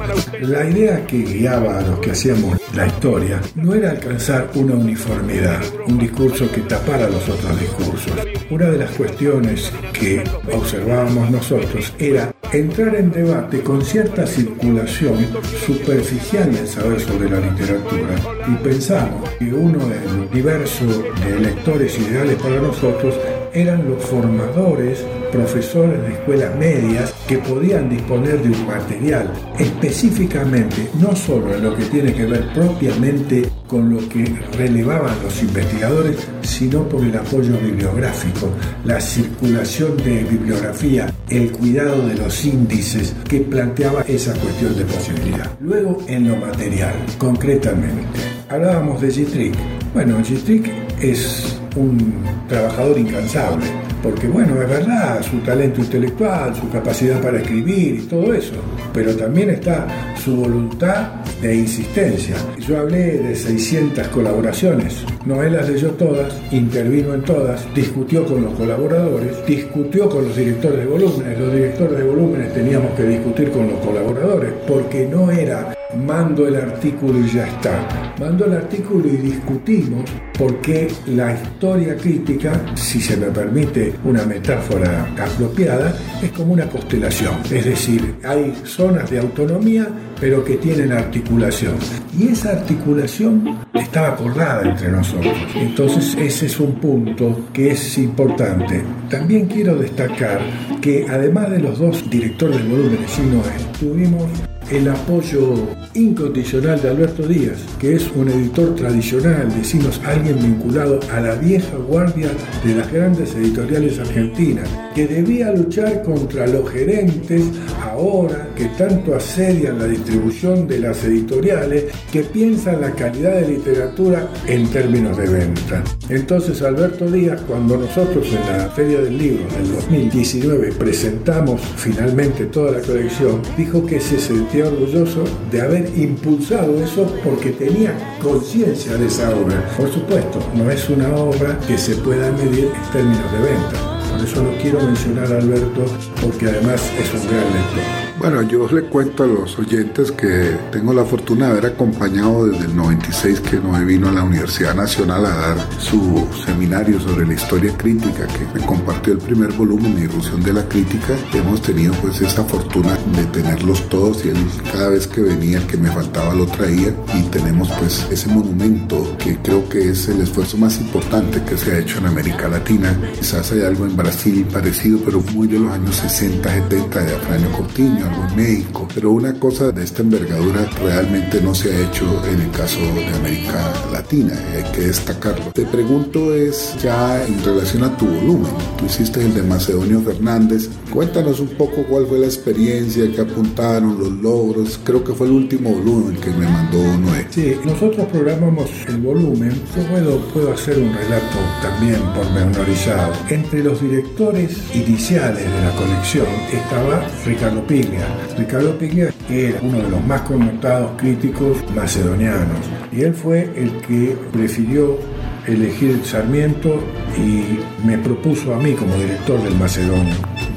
La 0.42 0.70
idea 0.70 1.04
que 1.04 1.22
guiaba 1.22 1.78
a 1.78 1.82
los 1.82 1.98
que 1.98 2.12
hacíamos 2.12 2.56
la 2.74 2.86
historia 2.86 3.40
no 3.54 3.74
era 3.74 3.90
alcanzar 3.90 4.50
una 4.54 4.74
uniformidad, 4.74 5.60
un 5.86 5.98
discurso 5.98 6.50
que 6.50 6.62
tapara 6.62 7.08
los 7.08 7.28
otros 7.28 7.60
discursos. 7.60 8.12
Una 8.50 8.66
de 8.66 8.78
las 8.78 8.90
cuestiones 8.90 9.72
que 9.92 10.24
observábamos 10.52 11.30
nosotros 11.30 11.92
era 11.98 12.34
entrar 12.52 12.94
en 12.96 13.10
debate 13.10 13.60
con 13.60 13.84
cierta 13.84 14.26
circulación 14.26 15.26
superficial 15.66 16.52
del 16.52 16.66
saber 16.66 17.00
sobre 17.00 17.30
la 17.30 17.40
literatura 17.40 18.14
y 18.48 18.54
pensamos 18.64 19.28
que 19.38 19.52
uno 19.52 19.78
del 19.86 20.28
universo 20.30 20.84
de 20.84 21.40
lectores 21.40 21.98
ideales 21.98 22.36
para 22.42 22.60
nosotros 22.60 23.14
eran 23.52 23.88
los 23.88 24.02
formadores, 24.04 25.04
profesores 25.34 26.00
de 26.02 26.12
escuelas 26.12 26.54
medias 26.56 27.12
que 27.26 27.38
podían 27.38 27.90
disponer 27.90 28.40
de 28.40 28.50
un 28.50 28.66
material 28.66 29.32
específicamente, 29.58 30.88
no 31.00 31.16
solo 31.16 31.52
en 31.54 31.64
lo 31.64 31.74
que 31.74 31.84
tiene 31.86 32.14
que 32.14 32.24
ver 32.24 32.52
propiamente 32.54 33.42
con 33.74 33.92
lo 33.92 34.08
que 34.08 34.24
relevaban 34.56 35.20
los 35.20 35.42
investigadores, 35.42 36.28
sino 36.42 36.88
por 36.88 37.02
el 37.02 37.16
apoyo 37.16 37.58
bibliográfico, 37.58 38.48
la 38.84 39.00
circulación 39.00 39.96
de 39.96 40.22
bibliografía, 40.22 41.12
el 41.28 41.50
cuidado 41.50 42.06
de 42.06 42.14
los 42.14 42.44
índices 42.44 43.16
que 43.28 43.40
planteaba 43.40 44.02
esa 44.02 44.32
cuestión 44.34 44.76
de 44.78 44.84
posibilidad. 44.84 45.50
Luego, 45.58 45.98
en 46.06 46.28
lo 46.28 46.36
material, 46.36 46.94
concretamente, 47.18 48.20
hablábamos 48.48 49.00
de 49.00 49.10
Gitrick. 49.10 49.56
Bueno, 49.92 50.22
Gitrick 50.22 50.70
es 51.00 51.58
un 51.74 52.22
trabajador 52.46 52.96
incansable, 52.96 53.66
porque 54.04 54.28
bueno, 54.28 54.54
es 54.62 54.68
verdad, 54.68 55.20
su 55.28 55.38
talento 55.38 55.80
intelectual, 55.80 56.54
su 56.54 56.70
capacidad 56.70 57.20
para 57.20 57.38
escribir 57.38 57.96
y 57.96 58.06
todo 58.06 58.32
eso, 58.34 58.54
pero 58.92 59.16
también 59.16 59.50
está 59.50 59.88
su 60.24 60.36
voluntad 60.36 61.23
de 61.48 61.56
insistencia. 61.56 62.36
Yo 62.58 62.78
hablé 62.78 63.18
de 63.18 63.36
600 63.36 64.08
colaboraciones, 64.08 65.04
Noé 65.26 65.50
las 65.50 65.68
leyó 65.68 65.90
todas, 65.90 66.32
intervino 66.50 67.14
en 67.14 67.22
todas, 67.22 67.66
discutió 67.74 68.24
con 68.24 68.42
los 68.42 68.54
colaboradores, 68.54 69.44
discutió 69.46 70.08
con 70.08 70.24
los 70.24 70.36
directores 70.36 70.78
de 70.78 70.86
volúmenes, 70.86 71.38
los 71.38 71.52
directores 71.52 71.98
de 71.98 72.04
volúmenes 72.04 72.54
teníamos 72.54 72.92
que 72.94 73.04
discutir 73.04 73.50
con 73.50 73.68
los 73.68 73.78
colaboradores, 73.80 74.52
porque 74.66 75.06
no 75.06 75.30
era 75.30 75.74
mando 75.96 76.46
el 76.46 76.56
artículo 76.56 77.18
y 77.20 77.28
ya 77.28 77.46
está. 77.46 78.14
Mando 78.18 78.46
el 78.46 78.54
artículo 78.54 79.08
y 79.08 79.16
discutimos 79.16 80.04
por 80.38 80.60
qué 80.60 80.90
la 81.06 81.32
historia 81.34 81.96
crítica, 81.96 82.60
si 82.74 83.00
se 83.00 83.16
me 83.16 83.26
permite 83.26 83.94
una 84.04 84.24
metáfora 84.24 85.06
apropiada, 85.18 85.96
es 86.22 86.30
como 86.32 86.52
una 86.52 86.68
constelación. 86.68 87.34
Es 87.50 87.64
decir, 87.64 88.16
hay 88.24 88.54
zonas 88.64 89.10
de 89.10 89.20
autonomía, 89.20 89.88
pero 90.20 90.44
que 90.44 90.56
tienen 90.56 90.92
articulación. 90.92 91.74
Y 92.18 92.28
esa 92.28 92.52
articulación 92.52 93.58
estaba 93.74 94.08
acordada 94.08 94.68
entre 94.68 94.90
nosotros. 94.90 95.34
Entonces 95.54 96.16
ese 96.18 96.46
es 96.46 96.60
un 96.60 96.74
punto 96.76 97.48
que 97.52 97.72
es 97.72 97.98
importante. 97.98 98.82
También 99.10 99.46
quiero 99.46 99.76
destacar 99.76 100.40
que 100.80 101.06
además 101.08 101.50
de 101.50 101.60
los 101.60 101.78
dos 101.78 102.08
directores 102.10 102.58
del 102.58 102.68
volumen, 102.68 102.98
sino 103.06 103.42
tuvimos 103.78 104.24
el 104.71 104.88
apoyo 104.88 105.54
incondicional 105.94 106.80
de 106.80 106.88
Alberto 106.88 107.26
Díaz, 107.26 107.59
que 107.78 107.94
es 107.94 108.11
un 108.14 108.28
editor 108.28 108.75
tradicional, 108.75 109.52
decimos 109.56 110.00
alguien 110.04 110.38
vinculado 110.38 111.00
a 111.12 111.21
la 111.21 111.35
vieja 111.35 111.76
guardia 111.76 112.30
de 112.64 112.75
las 112.75 112.92
grandes 112.92 113.35
editoriales 113.35 113.99
argentinas, 113.99 114.68
que 114.94 115.06
debía 115.06 115.52
luchar 115.52 116.02
contra 116.02 116.47
los 116.47 116.68
gerentes 116.71 117.42
ahora 117.83 118.49
que 118.56 118.66
tanto 118.78 119.14
asedian 119.14 119.78
la 119.78 119.87
distribución 119.87 120.66
de 120.66 120.78
las 120.78 121.04
editoriales, 121.04 121.85
que 122.11 122.23
piensan 122.23 122.80
la 122.80 122.92
calidad 122.92 123.40
de 123.40 123.49
literatura 123.49 124.28
en 124.47 124.66
términos 124.68 125.16
de 125.16 125.28
venta. 125.28 125.85
Entonces 126.09 126.62
Alberto 126.62 127.11
Díaz, 127.11 127.40
cuando 127.47 127.76
nosotros 127.76 128.26
en 128.28 128.59
la 128.59 128.68
Feria 128.71 129.00
del 129.00 129.18
Libro 129.18 129.44
del 129.56 129.73
2019 129.75 130.73
presentamos 130.73 131.61
finalmente 131.76 132.47
toda 132.47 132.73
la 132.73 132.80
colección, 132.80 133.40
dijo 133.56 133.85
que 133.85 134.00
se 134.00 134.18
sentía 134.18 134.53
orgulloso 134.62 135.25
de 135.50 135.61
haber 135.61 135.90
impulsado 135.96 136.78
eso 136.82 137.06
porque 137.25 137.50
tenía 137.50 138.18
conciencia 138.23 138.96
de 138.96 139.06
esa 139.06 139.34
obra. 139.34 139.68
Por 139.76 139.90
supuesto, 139.92 140.38
no 140.54 140.70
es 140.70 140.88
una 140.88 141.14
obra 141.14 141.58
que 141.66 141.78
se 141.78 141.96
pueda 141.96 142.30
medir 142.32 142.66
en 142.66 142.92
términos 142.92 143.32
de 143.32 143.38
venta. 143.38 144.00
Por 144.11 144.25
eso 144.25 144.42
no 144.42 144.50
quiero 144.62 144.80
mencionar 144.80 145.32
a 145.32 145.38
Alberto 145.38 145.84
porque 146.20 146.46
además 146.46 146.82
es 146.99 147.12
un 147.14 147.28
gran 147.28 147.44
lector. 147.44 148.03
Bueno, 148.16 148.42
yo 148.42 148.68
le 148.68 148.83
cuento 148.85 149.25
a 149.25 149.26
los 149.26 149.59
oyentes 149.59 150.12
que 150.12 150.56
tengo 150.71 150.92
la 150.94 151.04
fortuna 151.04 151.47
de 151.47 151.52
haber 151.52 151.66
acompañado 151.66 152.47
desde 152.47 152.66
el 152.66 152.76
96 152.76 153.40
que 153.40 153.56
Noé 153.56 153.85
vino 153.85 154.09
a 154.09 154.12
la 154.12 154.23
Universidad 154.23 154.75
Nacional 154.75 155.26
a 155.26 155.30
dar 155.30 155.56
su 155.80 156.25
seminario 156.47 157.00
sobre 157.00 157.26
la 157.26 157.35
historia 157.35 157.76
crítica, 157.76 158.26
que 158.28 158.59
me 158.59 158.64
compartió 158.64 159.14
el 159.14 159.18
primer 159.18 159.52
volumen 159.52 159.99
irrupción 159.99 160.42
de 160.44 160.52
la 160.52 160.66
crítica. 160.68 161.14
Hemos 161.33 161.61
tenido 161.61 161.92
pues 161.94 162.21
esa 162.21 162.44
fortuna 162.44 162.97
de 163.16 163.25
tenerlos 163.26 163.88
todos 163.88 164.25
y 164.25 164.28
él 164.28 164.37
cada 164.73 164.90
vez 164.90 165.09
que 165.09 165.21
venía 165.21 165.66
que 165.66 165.76
me 165.76 165.90
faltaba 165.90 166.35
lo 166.35 166.47
traía 166.47 166.94
y 167.14 167.23
tenemos 167.30 167.68
pues 167.80 168.06
ese 168.12 168.28
monumento 168.28 169.16
que 169.18 169.38
creo 169.38 169.68
que 169.68 169.90
es 169.90 170.09
el 170.09 170.21
esfuerzo 170.21 170.56
más 170.56 170.80
importante 170.80 171.42
que 171.42 171.56
se 171.56 171.73
ha 171.73 171.78
hecho 171.78 171.99
en 171.99 172.06
América 172.06 172.49
Latina. 172.49 172.97
Quizás 173.18 173.50
hay 173.50 173.62
algo 173.62 173.87
en 173.87 173.97
Brasil 173.97 174.47
parecido, 174.52 175.00
pero 175.04 175.21
muy 175.35 175.49
de 175.49 175.59
los 175.59 175.73
años 175.73 175.97
60, 175.97 176.49
70 176.49 177.04
de 177.04 177.16
Afranio 177.16 177.50
Coutinho, 177.52 178.04
México. 178.37 178.88
Pero 178.94 179.12
una 179.12 179.38
cosa 179.38 179.73
de 179.73 179.85
esta 179.85 180.02
envergadura 180.02 180.68
realmente 180.83 181.40
no 181.40 181.54
se 181.54 181.73
ha 181.73 181.88
hecho 181.88 182.04
en 182.26 182.40
el 182.40 182.50
caso 182.50 182.78
de 182.94 183.06
América 183.09 183.73
Latina, 183.92 184.35
hay 184.54 184.73
que 184.73 184.83
destacarlo. 184.83 185.47
Te 185.52 185.64
pregunto 185.66 186.35
es 186.35 186.76
ya 186.83 187.25
en 187.25 187.42
relación 187.44 187.85
a 187.85 187.97
tu 187.97 188.06
volumen. 188.06 188.52
Tú 188.78 188.87
hiciste 188.87 189.21
el 189.25 189.35
de 189.35 189.42
Macedonio 189.42 190.00
Fernández. 190.00 190.68
Cuéntanos 190.92 191.40
un 191.40 191.49
poco 191.49 191.85
cuál 191.88 192.06
fue 192.06 192.18
la 192.18 192.26
experiencia 192.26 193.11
que 193.11 193.21
apuntaron, 193.21 193.99
los 193.99 194.12
logros. 194.12 194.78
Creo 194.85 195.02
que 195.02 195.12
fue 195.12 195.26
el 195.26 195.33
último 195.33 195.71
volumen 195.71 196.16
que 196.16 196.30
me 196.30 196.47
mandó 196.47 196.78
Noé. 196.99 197.26
Sí, 197.30 197.54
nosotros 197.64 198.06
programamos 198.12 198.71
el 198.88 198.99
volumen. 198.99 199.52
Yo 199.76 199.83
puedo, 199.88 200.18
puedo 200.33 200.52
hacer 200.52 200.78
un 200.78 200.92
relato 200.92 201.38
también 201.62 202.00
pormenorizado. 202.14 203.12
Entre 203.28 203.62
los 203.62 203.80
directores 203.80 204.59
iniciales 204.75 205.44
de 205.44 205.61
la 205.61 205.75
colección 205.76 206.26
estaba 206.52 207.06
Ricardo 207.25 207.66
Piglia. 207.94 208.06
Ricardo 208.36 208.78
Piglia 208.78 209.14
era 209.28 209.58
uno 209.62 209.78
de 209.78 209.88
los 209.88 210.04
más 210.06 210.22
connotados 210.22 210.92
críticos 210.96 211.58
macedonianos 211.74 212.58
y 212.92 213.02
él 213.02 213.14
fue 213.14 213.50
el 213.56 213.70
que 213.82 214.16
prefirió 214.32 214.98
elegir 215.46 216.00
Sarmiento 216.04 216.82
y 217.16 217.58
me 217.86 217.98
propuso 217.98 218.54
a 218.54 218.58
mí 218.58 218.72
como 218.72 218.94
director 218.96 219.42
del 219.42 219.54
Macedonio. 219.56 220.14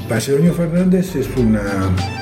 Macedonio 0.08 0.54
Fernández 0.54 1.14
es 1.16 1.28
una 1.36 1.60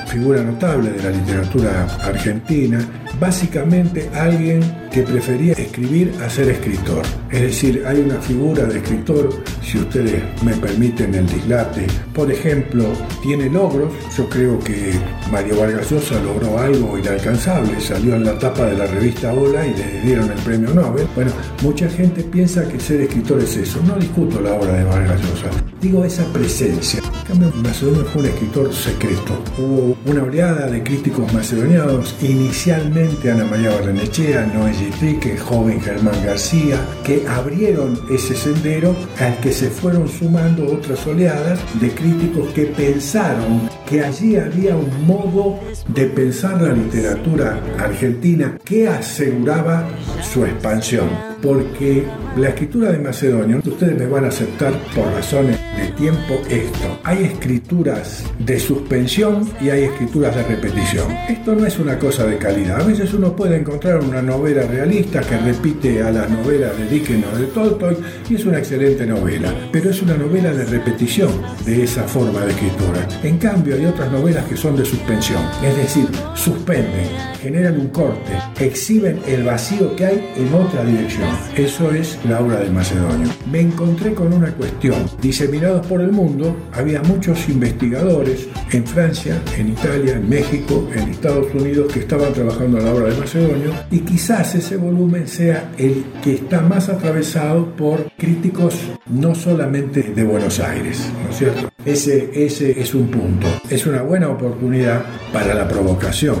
figura 0.07 0.43
notable 0.43 0.91
de 0.91 1.03
la 1.03 1.09
literatura 1.09 1.85
argentina, 2.03 2.79
básicamente 3.19 4.09
alguien 4.13 4.61
que 4.91 5.03
prefería 5.03 5.53
escribir 5.53 6.13
a 6.23 6.29
ser 6.29 6.49
escritor. 6.49 7.03
Es 7.31 7.41
decir, 7.41 7.83
hay 7.85 7.99
una 7.99 8.19
figura 8.21 8.63
de 8.65 8.79
escritor, 8.79 9.29
si 9.61 9.77
ustedes 9.79 10.23
me 10.43 10.53
permiten 10.53 11.13
el 11.15 11.27
dislate, 11.27 11.87
por 12.13 12.31
ejemplo, 12.31 12.85
tiene 13.21 13.49
logros, 13.49 13.91
yo 14.17 14.29
creo 14.29 14.59
que 14.59 14.93
Mario 15.31 15.59
Vargas 15.59 15.91
Llosa 15.91 16.19
logró 16.21 16.57
algo 16.57 16.97
inalcanzable, 16.97 17.79
salió 17.81 18.15
en 18.15 18.23
la 18.23 18.37
tapa 18.39 18.65
de 18.65 18.77
la 18.77 18.87
revista 18.87 19.33
Hola 19.33 19.65
y 19.65 19.73
le 19.73 20.01
dieron 20.01 20.31
el 20.31 20.39
premio 20.39 20.73
Nobel. 20.73 21.07
Bueno, 21.15 21.31
mucha 21.61 21.89
gente 21.89 22.23
piensa 22.23 22.67
que 22.67 22.79
ser 22.79 23.01
escritor 23.01 23.41
es 23.41 23.57
eso, 23.57 23.81
no 23.85 23.95
discuto 23.95 24.39
la 24.41 24.53
obra 24.53 24.73
de 24.73 24.83
Vargas 24.83 25.21
Llosa, 25.21 25.49
digo 25.81 26.05
esa 26.05 26.25
presencia. 26.31 27.01
En 27.27 27.33
cambio, 27.33 27.51
Macedonio 27.61 28.05
fue 28.05 28.21
un 28.21 28.27
escritor 28.29 28.73
secreto. 28.73 29.43
Hubo 29.57 29.97
una 30.05 30.23
oleada 30.23 30.67
de 30.67 30.81
críticos 30.81 31.31
macedonianos, 31.33 32.15
inicialmente 32.21 33.29
Ana 33.29 33.43
María 33.43 33.71
Barrenechea, 33.71 34.45
Noé 34.45 34.73
Yitrique, 34.79 35.37
joven 35.37 35.81
Germán 35.81 36.23
García, 36.25 36.77
que 37.03 37.27
abrieron 37.27 37.99
ese 38.09 38.35
sendero 38.35 38.95
al 39.19 39.37
que 39.39 39.51
se 39.51 39.69
fueron 39.69 40.07
sumando 40.07 40.71
otras 40.71 41.05
oleadas 41.07 41.59
de 41.79 41.89
críticos 41.91 42.53
que 42.53 42.65
pensaron 42.65 43.69
que 43.87 44.03
allí 44.03 44.35
había 44.35 44.75
un 44.75 45.05
modo 45.05 45.59
de 45.87 46.05
pensar 46.07 46.61
la 46.61 46.73
literatura 46.73 47.59
argentina 47.79 48.57
que 48.63 48.87
aseguraba 48.87 49.87
su 50.21 50.45
expansión. 50.45 51.07
Porque 51.41 52.03
la 52.35 52.49
escritura 52.49 52.91
de 52.91 52.97
Macedonio, 52.97 53.61
ustedes 53.63 53.97
me 53.97 54.07
van 54.07 54.25
a 54.25 54.29
aceptar 54.29 54.73
por 54.95 55.05
razones 55.13 55.59
de 55.77 55.87
tiempo 55.89 56.41
esto. 56.49 56.99
Hay 57.03 57.23
escrituras 57.25 58.23
de 58.39 58.59
suspensión 58.59 59.47
y 59.61 59.69
hay 59.69 59.83
escrituras 59.83 60.35
de 60.35 60.43
repetición. 60.43 61.11
Esto 61.29 61.55
no 61.55 61.65
es 61.65 61.77
una 61.77 61.97
cosa 61.99 62.25
de 62.25 62.37
calidad. 62.37 62.81
A 62.81 62.85
veces 62.85 63.13
uno 63.13 63.35
puede 63.35 63.57
encontrar 63.57 63.99
una 63.99 64.21
novela 64.21 64.63
realista 64.63 65.21
que 65.21 65.37
repite 65.37 66.01
a 66.01 66.11
las 66.11 66.29
novelas 66.29 66.77
de 66.77 66.87
Dickens 66.87 67.25
o 67.31 67.37
de 67.37 67.45
Tolstoy 67.47 67.97
y 68.29 68.35
es 68.35 68.45
una 68.45 68.57
excelente 68.57 69.05
novela, 69.05 69.53
pero 69.71 69.91
es 69.91 70.01
una 70.01 70.17
novela 70.17 70.51
de 70.51 70.65
repetición 70.65 71.29
de 71.65 71.83
esa 71.83 72.03
forma 72.03 72.41
de 72.41 72.51
escritura. 72.51 73.07
En 73.23 73.37
cambio, 73.37 73.76
hay 73.77 73.85
otras 73.85 74.11
novelas 74.11 74.45
que 74.45 74.57
son 74.57 74.75
de 74.75 74.85
suspensión, 74.85 75.41
es 75.63 75.75
decir, 75.75 76.07
suspenden, 76.35 77.09
generan 77.39 77.79
un 77.79 77.87
corte, 77.89 78.33
exhiben 78.59 79.19
el 79.27 79.43
vacío 79.43 79.95
que 79.95 80.05
hay 80.05 80.33
en 80.35 80.53
otra 80.53 80.83
dirección. 80.83 81.29
Eso 81.55 81.91
es 81.91 82.17
la 82.25 82.41
obra 82.41 82.59
del 82.59 82.71
Macedonio. 82.71 83.29
Me 83.51 83.61
encontré 83.61 84.13
con 84.13 84.33
una 84.33 84.51
cuestión. 84.51 85.05
Diseminados 85.21 85.85
por 85.85 86.01
el 86.01 86.11
mundo, 86.11 86.55
había 86.73 87.01
muchos 87.03 87.47
investigadores 87.49 88.47
en 88.71 88.85
Francia, 88.85 89.41
en 89.57 89.69
Italia, 89.69 90.13
en 90.13 90.27
México, 90.27 90.89
en 90.93 91.09
Estados 91.09 91.53
Unidos 91.53 91.93
que 91.93 91.99
estaban 91.99 92.33
trabajando 92.33 92.79
en 92.79 92.85
la 92.85 92.93
obra 92.93 93.09
de 93.09 93.19
Macedonio 93.19 93.73
y 93.91 93.99
quizás 93.99 94.55
ese 94.55 94.77
volumen 94.77 95.27
sea 95.27 95.71
el 95.77 96.05
que 96.23 96.35
está 96.35 96.61
más 96.61 96.89
atravesado 96.89 97.75
por 97.75 98.11
críticos 98.17 98.75
no 99.07 99.35
solamente 99.35 100.01
de 100.01 100.23
Buenos 100.23 100.59
Aires, 100.59 101.11
¿no 101.23 101.29
es 101.29 101.37
cierto? 101.37 101.69
Ese, 101.85 102.29
ese 102.45 102.81
es 102.81 102.93
un 102.93 103.07
punto. 103.07 103.47
Es 103.69 103.85
una 103.85 104.01
buena 104.01 104.29
oportunidad 104.29 105.01
para 105.33 105.53
la 105.53 105.67
provocación. 105.67 106.37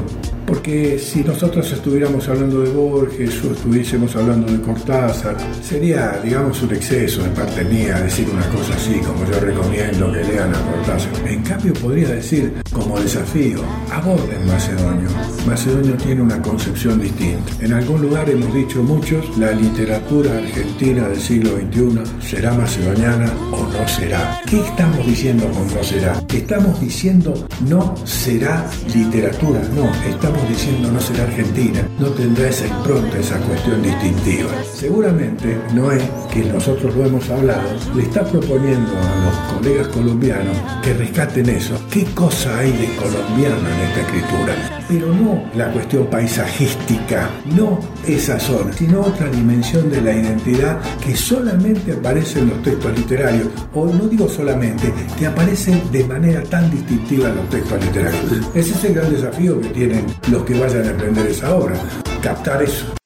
Porque 0.47 0.97
si 0.97 1.25
nosotros 1.25 1.69
estuviéramos 1.73 2.25
hablando 2.29 2.61
de 2.61 2.69
Borges 2.69 3.43
o 3.43 3.51
estuviésemos 3.51 4.15
hablando 4.15 4.49
de 4.49 4.61
Cortázar, 4.61 5.35
sería, 5.61 6.21
digamos, 6.23 6.61
un 6.63 6.73
exceso 6.73 7.21
de 7.21 7.29
parte 7.31 7.65
mía 7.65 7.99
decir 7.99 8.29
una 8.29 8.47
cosa 8.47 8.73
así, 8.73 8.97
como 8.99 9.29
yo 9.29 9.41
recomiendo 9.41 10.09
que 10.09 10.23
lean 10.23 10.55
a 10.55 10.61
Cortázar. 10.71 11.11
En 11.27 11.43
cambio, 11.43 11.73
podría 11.73 12.11
decir, 12.11 12.53
como 12.71 12.97
desafío, 12.97 13.59
aborden 13.91 14.47
Macedonio. 14.47 15.09
Macedonio 15.45 15.95
tiene 15.95 16.21
una 16.21 16.41
concepción 16.41 17.01
distinta. 17.01 17.51
En 17.59 17.73
algún 17.73 18.01
lugar 18.03 18.29
hemos 18.29 18.53
dicho 18.53 18.81
muchos, 18.81 19.37
la 19.37 19.51
literatura 19.51 20.37
argentina 20.37 21.09
del 21.09 21.19
siglo 21.19 21.57
XXI 21.57 22.25
será 22.25 22.53
macedoniana 22.53 23.31
o 23.51 23.63
no 23.65 23.87
será. 23.87 24.41
¿Qué 24.49 24.61
estamos 24.61 25.05
diciendo 25.05 25.45
con 25.51 25.67
no 25.75 25.83
será? 25.83 26.23
Estamos 26.33 26.79
diciendo 26.79 27.33
no 27.67 27.95
será 28.05 28.69
literatura, 28.93 29.61
no, 29.75 29.91
estamos 30.09 30.36
diciendo 30.49 30.91
no 30.91 30.99
será 30.99 31.23
argentina, 31.23 31.87
no 31.99 32.07
tendrá 32.07 32.49
esa 32.49 32.67
impronta, 32.67 33.17
esa 33.17 33.37
cuestión 33.39 33.81
distintiva. 33.81 34.49
Seguramente 34.73 35.57
Noé, 35.73 35.99
que 36.31 36.43
nosotros 36.45 36.95
lo 36.95 37.05
hemos 37.05 37.29
hablado, 37.29 37.69
le 37.95 38.03
está 38.03 38.23
proponiendo 38.23 38.91
a 38.97 39.25
los 39.25 39.53
colegas 39.53 39.87
colombianos 39.87 40.55
que 40.83 40.93
rescaten 40.93 41.49
eso. 41.49 41.79
¿Qué 41.91 42.05
cosa 42.13 42.59
hay 42.59 42.71
de 42.71 42.95
colombiano 42.95 43.67
en 43.69 43.81
esta 43.87 44.01
escritura? 44.01 44.83
Pero 44.87 45.13
no 45.13 45.43
la 45.55 45.71
cuestión 45.71 46.07
paisajística, 46.07 47.29
no 47.55 47.79
esa 48.07 48.39
zona, 48.39 48.71
sino 48.71 49.01
otra 49.01 49.29
dimensión 49.29 49.89
de 49.91 50.01
la 50.01 50.13
identidad 50.13 50.79
que 51.03 51.15
solamente 51.15 51.91
aparece 51.91 52.39
en 52.39 52.49
los 52.49 52.61
textos 52.61 52.97
literarios, 52.97 53.47
o 53.73 53.87
no 53.87 54.07
digo 54.07 54.29
solamente, 54.29 54.93
que 55.17 55.27
aparece 55.27 55.81
de 55.91 56.03
manera 56.05 56.41
tan 56.43 56.71
distintiva 56.71 57.29
en 57.29 57.35
los 57.35 57.49
textos 57.49 57.83
literarios. 57.83 58.23
Ese 58.53 58.73
es 58.73 58.83
el 58.85 58.93
gran 58.93 59.11
desafío 59.11 59.59
que 59.59 59.69
tienen 59.69 60.05
los 60.31 60.43
que 60.43 60.59
vayan 60.59 60.87
a 60.87 60.91
aprender 60.91 61.27
esa 61.27 61.55
obra, 61.55 61.75
captar 62.21 62.61
eso. 62.63 62.96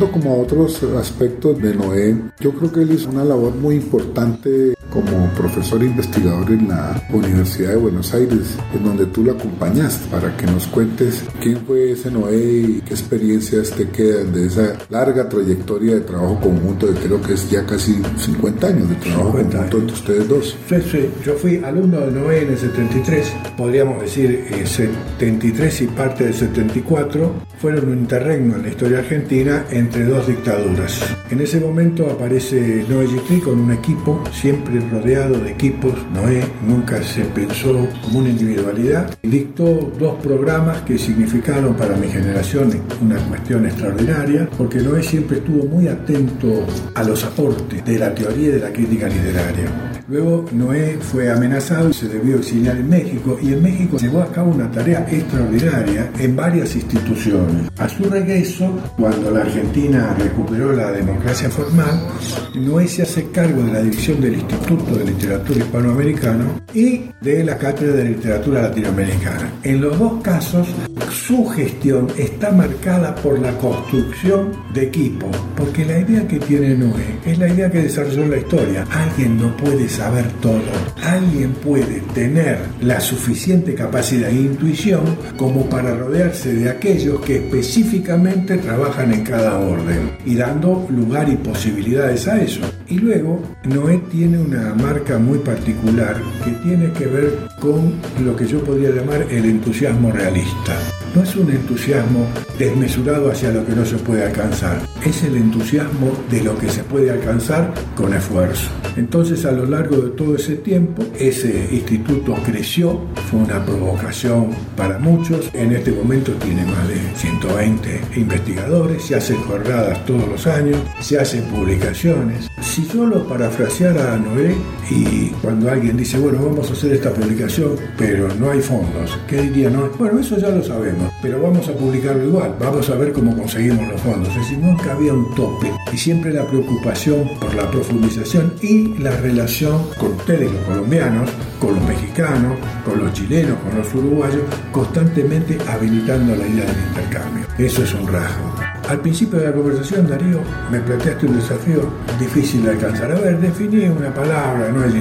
Como 0.00 0.34
a 0.34 0.38
otros 0.38 0.82
aspectos 0.98 1.60
de 1.62 1.74
Noé, 1.74 2.16
yo 2.40 2.52
creo 2.52 2.72
que 2.72 2.80
él 2.80 2.92
hizo 2.92 3.10
una 3.10 3.24
labor 3.24 3.54
muy 3.54 3.76
importante 3.76 4.74
como 4.94 5.28
profesor 5.30 5.82
investigador 5.82 6.52
en 6.52 6.68
la 6.68 7.02
Universidad 7.12 7.70
de 7.70 7.76
Buenos 7.76 8.14
Aires, 8.14 8.56
en 8.72 8.84
donde 8.84 9.06
tú 9.06 9.24
lo 9.24 9.32
acompañaste 9.32 10.08
para 10.08 10.34
que 10.36 10.46
nos 10.46 10.68
cuentes 10.68 11.24
quién 11.42 11.58
fue 11.66 11.92
ese 11.92 12.12
Noé 12.12 12.36
y 12.36 12.80
qué 12.86 12.94
experiencias 12.94 13.72
te 13.72 13.88
quedan 13.88 14.32
de 14.32 14.46
esa 14.46 14.74
larga 14.90 15.28
trayectoria 15.28 15.96
de 15.96 16.02
trabajo 16.02 16.40
conjunto, 16.40 16.86
de 16.86 16.94
creo 17.00 17.20
que 17.20 17.34
es 17.34 17.50
ya 17.50 17.66
casi 17.66 18.00
50 18.18 18.66
años 18.68 18.88
de 18.88 18.94
trabajo 18.94 19.32
conjunto 19.32 19.78
entre 19.78 19.94
ustedes 19.94 20.28
dos. 20.28 20.56
Sí, 20.68 20.76
sí, 20.90 21.10
yo 21.24 21.34
fui 21.34 21.62
alumno 21.64 22.00
de 22.00 22.12
Noé 22.12 22.42
en 22.42 22.52
el 22.52 22.58
73, 22.58 23.32
podríamos 23.56 24.00
decir 24.00 24.46
73 24.64 25.80
eh, 25.80 25.84
y 25.84 25.86
parte 25.88 26.24
del 26.24 26.34
74, 26.34 27.32
fueron 27.58 27.88
un 27.88 27.98
interregno 27.98 28.56
en 28.56 28.62
la 28.62 28.68
historia 28.68 28.98
argentina 28.98 29.64
entre 29.70 30.04
dos 30.04 30.28
dictaduras. 30.28 31.02
En 31.30 31.40
ese 31.40 31.58
momento 31.58 32.06
aparece 32.10 32.84
Noé 32.88 33.08
Gitri 33.08 33.40
con 33.40 33.58
un 33.58 33.72
equipo, 33.72 34.22
siempre 34.32 34.83
rodeado 34.90 35.38
de 35.38 35.50
equipos. 35.50 35.94
Noé 36.12 36.44
nunca 36.66 37.02
se 37.02 37.24
pensó 37.24 37.88
como 38.02 38.20
una 38.20 38.30
individualidad. 38.30 39.16
Dictó 39.22 39.92
dos 39.98 40.14
programas 40.22 40.82
que 40.82 40.98
significaron 40.98 41.74
para 41.74 41.96
mi 41.96 42.08
generación 42.08 42.70
una 43.00 43.16
cuestión 43.28 43.66
extraordinaria, 43.66 44.48
porque 44.56 44.78
Noé 44.78 45.02
siempre 45.02 45.38
estuvo 45.38 45.64
muy 45.64 45.88
atento 45.88 46.66
a 46.94 47.02
los 47.02 47.24
aportes 47.24 47.84
de 47.84 47.98
la 47.98 48.14
teoría 48.14 48.48
y 48.48 48.52
de 48.52 48.60
la 48.60 48.72
crítica 48.72 49.08
literaria. 49.08 49.94
Luego 50.06 50.44
Noé 50.52 50.98
fue 51.00 51.30
amenazado 51.30 51.88
y 51.88 51.94
se 51.94 52.08
debió 52.08 52.36
exiliar 52.36 52.76
en 52.76 52.88
México 52.88 53.38
y 53.40 53.54
en 53.54 53.62
México 53.62 53.96
llevó 53.96 54.20
a 54.20 54.30
cabo 54.30 54.50
una 54.52 54.70
tarea 54.70 55.06
extraordinaria 55.10 56.10
en 56.18 56.36
varias 56.36 56.74
instituciones. 56.76 57.70
A 57.78 57.88
su 57.88 58.04
regreso, 58.04 58.70
cuando 58.96 59.30
la 59.30 59.40
Argentina 59.40 60.14
recuperó 60.18 60.72
la 60.72 60.92
democracia 60.92 61.48
formal, 61.48 62.06
Noé 62.54 62.86
se 62.86 63.02
hace 63.02 63.30
cargo 63.30 63.62
de 63.62 63.72
la 63.72 63.82
dirección 63.82 64.20
del 64.20 64.34
Instituto 64.34 64.73
de 64.82 65.04
Literatura 65.04 65.58
Hispanoamericano 65.60 66.60
y 66.74 67.02
de 67.20 67.44
la 67.44 67.56
Cátedra 67.56 67.96
de 67.96 68.04
Literatura 68.04 68.62
Latinoamericana. 68.62 69.52
En 69.62 69.80
los 69.80 69.98
dos 69.98 70.20
casos, 70.22 70.68
su 71.10 71.46
gestión 71.46 72.08
está 72.18 72.50
marcada 72.50 73.14
por 73.14 73.38
la 73.38 73.56
construcción 73.58 74.52
de 74.74 74.84
equipo, 74.84 75.30
porque 75.56 75.84
la 75.84 76.00
idea 76.00 76.26
que 76.26 76.38
tiene 76.40 76.74
Noé 76.74 77.18
es 77.24 77.38
la 77.38 77.48
idea 77.48 77.70
que 77.70 77.82
desarrolló 77.82 78.26
la 78.26 78.38
historia. 78.38 78.84
Alguien 78.90 79.38
no 79.38 79.56
puede 79.56 79.88
saber 79.88 80.26
todo. 80.40 80.60
Alguien 81.02 81.52
puede 81.52 82.00
tener 82.14 82.58
la 82.80 83.00
suficiente 83.00 83.74
capacidad 83.74 84.30
e 84.30 84.34
intuición 84.34 85.16
como 85.36 85.68
para 85.68 85.94
rodearse 85.94 86.52
de 86.52 86.68
aquellos 86.68 87.20
que 87.20 87.36
específicamente 87.36 88.58
trabajan 88.58 89.12
en 89.12 89.22
cada 89.22 89.58
orden 89.58 90.10
y 90.26 90.34
dando 90.34 90.86
lugar 90.90 91.28
y 91.28 91.36
posibilidades 91.36 92.26
a 92.26 92.42
eso. 92.42 92.60
Y 92.88 92.98
luego, 92.98 93.42
Noé 93.64 93.98
tiene 94.10 94.38
una 94.38 94.74
marca 94.74 95.18
muy 95.18 95.38
particular 95.38 96.20
que 96.44 96.50
tiene 96.62 96.92
que 96.92 97.06
ver 97.06 97.38
con 97.60 97.94
lo 98.22 98.36
que 98.36 98.46
yo 98.46 98.62
podría 98.62 98.90
llamar 98.90 99.22
el 99.30 99.46
entusiasmo 99.46 100.12
realista. 100.12 100.76
No 101.14 101.22
es 101.22 101.36
un 101.36 101.48
entusiasmo 101.50 102.26
desmesurado 102.58 103.30
hacia 103.30 103.50
lo 103.50 103.64
que 103.64 103.72
no 103.72 103.84
se 103.84 103.96
puede 103.96 104.24
alcanzar, 104.24 104.80
es 105.04 105.22
el 105.22 105.36
entusiasmo 105.36 106.12
de 106.30 106.42
lo 106.42 106.56
que 106.58 106.68
se 106.68 106.82
puede 106.82 107.10
alcanzar 107.10 107.72
con 107.96 108.12
esfuerzo. 108.14 108.70
Entonces 108.96 109.44
a 109.44 109.52
lo 109.52 109.66
largo 109.66 109.96
de 109.96 110.10
todo 110.10 110.36
ese 110.36 110.56
tiempo 110.56 111.04
ese 111.18 111.68
instituto 111.72 112.34
creció, 112.44 113.00
fue 113.30 113.40
una 113.40 113.64
provocación 113.64 114.50
para 114.76 114.98
muchos, 114.98 115.50
en 115.52 115.72
este 115.72 115.90
momento 115.92 116.32
tiene 116.32 116.64
más 116.64 116.88
de 116.88 116.96
120 117.16 118.00
investigadores, 118.16 119.02
se 119.02 119.16
hacen 119.16 119.36
jornadas 119.42 120.04
todos 120.06 120.28
los 120.28 120.46
años, 120.46 120.78
se 121.00 121.18
hacen 121.18 121.42
publicaciones. 121.44 122.48
Si 122.60 122.86
yo 122.86 123.06
lo 123.06 123.26
parafraseara 123.26 124.14
a 124.14 124.16
Noé 124.16 124.54
y 124.90 125.28
cuando 125.42 125.70
alguien 125.70 125.96
dice, 125.96 126.18
bueno, 126.18 126.44
vamos 126.44 126.70
a 126.70 126.72
hacer 126.72 126.92
esta 126.92 127.10
publicación, 127.10 127.76
pero 127.98 128.28
no 128.38 128.50
hay 128.50 128.60
fondos, 128.60 129.18
¿qué 129.28 129.42
diría 129.42 129.70
Noé? 129.70 129.90
Bueno, 129.98 130.20
eso 130.20 130.38
ya 130.38 130.48
lo 130.48 130.62
sabemos, 130.62 131.03
pero 131.22 131.40
vamos 131.40 131.68
a 131.68 131.72
publicarlo 131.72 132.24
igual, 132.24 132.54
vamos 132.58 132.88
a 132.90 132.96
ver 132.96 133.12
cómo 133.12 133.36
conseguimos 133.36 133.88
los 133.88 134.00
fondos. 134.00 134.28
Es 134.28 134.36
decir, 134.36 134.58
nunca 134.58 134.92
había 134.92 135.12
un 135.12 135.34
tope 135.34 135.72
y 135.92 135.96
siempre 135.96 136.32
la 136.32 136.46
preocupación 136.46 137.28
por 137.40 137.54
la 137.54 137.70
profundización 137.70 138.54
y 138.62 138.98
la 138.98 139.16
relación 139.16 139.86
con 139.98 140.12
ustedes, 140.12 140.52
los 140.52 140.62
colombianos, 140.62 141.30
con 141.58 141.74
los 141.74 141.84
mexicanos, 141.84 142.58
con 142.84 142.98
los 142.98 143.12
chilenos, 143.12 143.58
con 143.60 143.78
los 143.78 143.94
uruguayos, 143.94 144.42
constantemente 144.72 145.58
habilitando 145.68 146.36
la 146.36 146.46
idea 146.46 146.64
del 146.64 146.86
intercambio. 146.88 147.46
Eso 147.58 147.82
es 147.82 147.94
un 147.94 148.06
rasgo. 148.06 148.54
Al 148.88 149.00
principio 149.00 149.38
de 149.38 149.46
la 149.46 149.52
conversación, 149.52 150.06
Darío, 150.06 150.40
me 150.70 150.78
planteaste 150.80 151.26
un 151.26 151.36
desafío 151.36 151.88
difícil 152.20 152.64
de 152.64 152.70
alcanzar. 152.72 153.12
A 153.12 153.14
ver, 153.14 153.40
definí 153.40 153.84
una 153.88 154.12
palabra, 154.12 154.70
no 154.70 154.84
es 154.84 154.94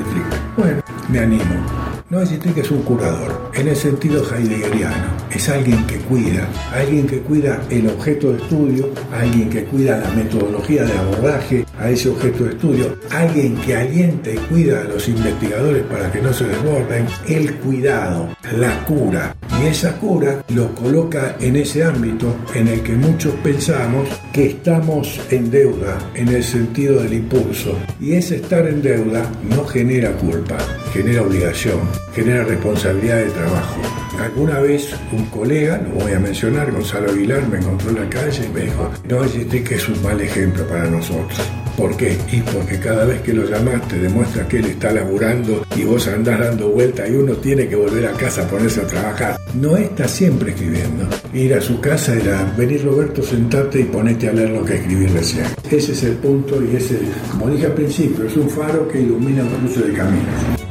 Bueno, 0.55 0.81
me 1.09 1.19
animo. 1.19 1.82
No 2.13 2.21
es 2.21 2.29
que 2.29 2.61
es 2.61 2.69
un 2.69 2.83
curador, 2.83 3.49
en 3.55 3.69
el 3.69 3.75
sentido 3.75 4.23
heideggeriano. 4.23 5.17
Es 5.31 5.49
alguien 5.49 5.83
que 5.87 5.97
cuida, 5.97 6.47
alguien 6.71 7.07
que 7.07 7.21
cuida 7.21 7.63
el 7.71 7.87
objeto 7.87 8.31
de 8.31 8.37
estudio, 8.37 8.91
alguien 9.11 9.49
que 9.49 9.63
cuida 9.63 9.97
la 9.97 10.09
metodología 10.11 10.83
de 10.83 10.95
abordaje 10.95 11.62
a 11.83 11.89
ese 11.89 12.09
objeto 12.09 12.45
de 12.45 12.51
estudio, 12.51 12.97
alguien 13.11 13.55
que 13.57 13.75
alienta 13.75 14.31
y 14.31 14.37
cuida 14.37 14.81
a 14.81 14.85
los 14.85 15.07
investigadores 15.07 15.83
para 15.83 16.11
que 16.11 16.21
no 16.21 16.33
se 16.33 16.45
desborden, 16.45 17.05
el 17.27 17.55
cuidado, 17.55 18.29
la 18.57 18.83
cura. 18.85 19.35
Y 19.61 19.67
esa 19.67 19.97
cura 19.99 20.43
lo 20.49 20.73
coloca 20.73 21.35
en 21.39 21.57
ese 21.57 21.83
ámbito 21.83 22.35
en 22.55 22.69
el 22.69 22.81
que 22.81 22.93
muchos 22.93 23.33
pensamos 23.43 24.09
que 24.31 24.47
estamos 24.47 25.19
en 25.29 25.51
deuda 25.51 25.97
en 26.15 26.29
el 26.29 26.43
sentido 26.43 27.03
del 27.03 27.13
impulso. 27.13 27.77
Y 27.99 28.13
ese 28.13 28.37
estar 28.37 28.65
en 28.67 28.81
deuda 28.81 29.29
no 29.43 29.65
genera 29.65 30.11
culpa, 30.13 30.57
genera 30.93 31.21
obligación 31.21 31.81
genera 32.13 32.43
responsabilidad 32.43 33.17
de 33.17 33.31
trabajo. 33.31 34.02
Alguna 34.19 34.59
vez 34.59 34.95
un 35.11 35.25
colega, 35.25 35.77
lo 35.77 36.03
voy 36.03 36.13
a 36.13 36.19
mencionar, 36.19 36.71
Gonzalo 36.71 37.11
Aguilar, 37.11 37.47
me 37.47 37.57
encontró 37.57 37.89
en 37.89 37.95
la 37.95 38.09
calle 38.09 38.45
y 38.45 38.53
me 38.53 38.61
dijo, 38.61 38.89
no, 39.09 39.23
existe 39.23 39.63
que 39.63 39.75
es 39.75 39.89
un 39.89 40.01
mal 40.01 40.19
ejemplo 40.21 40.65
para 40.67 40.85
nosotros. 40.85 41.41
¿Por 41.77 41.97
qué? 41.97 42.15
Y 42.31 42.41
porque 42.41 42.79
cada 42.79 43.03
vez 43.03 43.21
que 43.21 43.33
lo 43.33 43.49
llamaste 43.49 43.97
demuestra 43.97 44.47
que 44.47 44.59
él 44.59 44.65
está 44.65 44.91
laburando 44.91 45.65
y 45.75 45.83
vos 45.83 46.07
andás 46.07 46.39
dando 46.39 46.69
vuelta 46.69 47.07
y 47.07 47.15
uno 47.15 47.33
tiene 47.33 47.67
que 47.67 47.75
volver 47.75 48.05
a 48.05 48.11
casa 48.11 48.43
a 48.43 48.47
ponerse 48.47 48.81
a 48.81 48.87
trabajar. 48.87 49.37
No 49.59 49.75
está 49.75 50.07
siempre 50.07 50.51
escribiendo. 50.51 51.07
Ir 51.33 51.55
a 51.55 51.61
su 51.61 51.81
casa 51.81 52.13
era 52.13 52.43
venir 52.55 52.85
Roberto, 52.85 53.23
sentarte 53.23 53.79
y 53.79 53.85
ponete 53.85 54.29
a 54.29 54.33
leer 54.33 54.51
lo 54.51 54.63
que 54.63 54.75
escribí 54.75 55.07
recién. 55.07 55.47
Ese 55.69 55.93
es 55.93 56.03
el 56.03 56.17
punto 56.17 56.61
y 56.63 56.75
ese, 56.75 56.99
como 57.31 57.49
dije 57.49 57.65
al 57.65 57.73
principio, 57.73 58.25
es 58.25 58.37
un 58.37 58.49
faro 58.49 58.87
que 58.87 59.01
ilumina 59.01 59.43
un 59.43 59.49
cruce 59.49 59.81
de 59.81 59.93
caminos. 59.93 60.62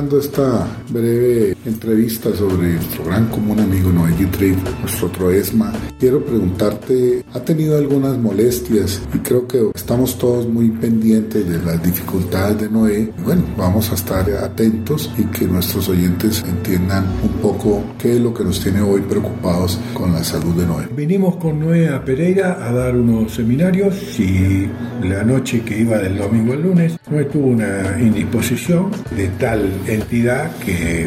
Cerrando 0.00 0.18
esta 0.18 0.66
breve 0.88 1.54
entrevista 1.66 2.34
sobre 2.34 2.74
nuestro 2.74 3.04
gran 3.04 3.26
común 3.26 3.60
amigo 3.60 3.92
Noé 3.92 4.12
Trip, 4.30 4.56
nuestro 4.80 5.08
Troesma, 5.08 5.72
quiero 5.98 6.24
preguntarte, 6.24 7.22
¿ha 7.34 7.40
tenido 7.40 7.76
algunas 7.76 8.16
molestias? 8.16 9.02
Y 9.12 9.18
creo 9.18 9.46
que 9.46 9.70
estamos 9.74 10.16
todos 10.16 10.46
muy 10.46 10.70
pendientes 10.70 11.46
de 11.46 11.58
las 11.62 11.82
dificultades 11.82 12.60
de 12.62 12.70
Noé. 12.70 13.12
bueno, 13.22 13.42
vamos 13.58 13.90
a 13.90 13.94
estar 13.94 14.30
atentos 14.30 15.10
y 15.18 15.24
que 15.24 15.44
nuestros 15.44 15.88
oyentes 15.90 16.42
entiendan 16.48 17.04
un 17.22 17.32
poco 17.42 17.82
qué 17.98 18.14
es 18.14 18.20
lo 18.20 18.32
que 18.32 18.44
nos 18.44 18.60
tiene 18.60 18.80
hoy 18.80 19.02
preocupados 19.02 19.78
con 19.92 20.14
la 20.14 20.24
salud 20.24 20.54
de 20.54 20.66
Noé. 20.66 20.88
Vinimos 20.96 21.36
con 21.36 21.60
Noé 21.60 21.88
a 21.90 22.02
Pereira 22.02 22.66
a 22.66 22.72
dar 22.72 22.96
unos 22.96 23.34
seminarios 23.34 24.18
y 24.18 24.66
la 25.02 25.24
noche 25.24 25.60
que 25.62 25.78
iba 25.78 25.98
del 25.98 26.16
domingo 26.16 26.54
al 26.54 26.62
lunes, 26.62 26.98
Noé 27.10 27.24
tuvo 27.26 27.48
una 27.48 28.00
indisposición 28.00 28.90
de 29.14 29.28
tal 29.38 29.68
entidad 29.92 30.54
que 30.56 31.06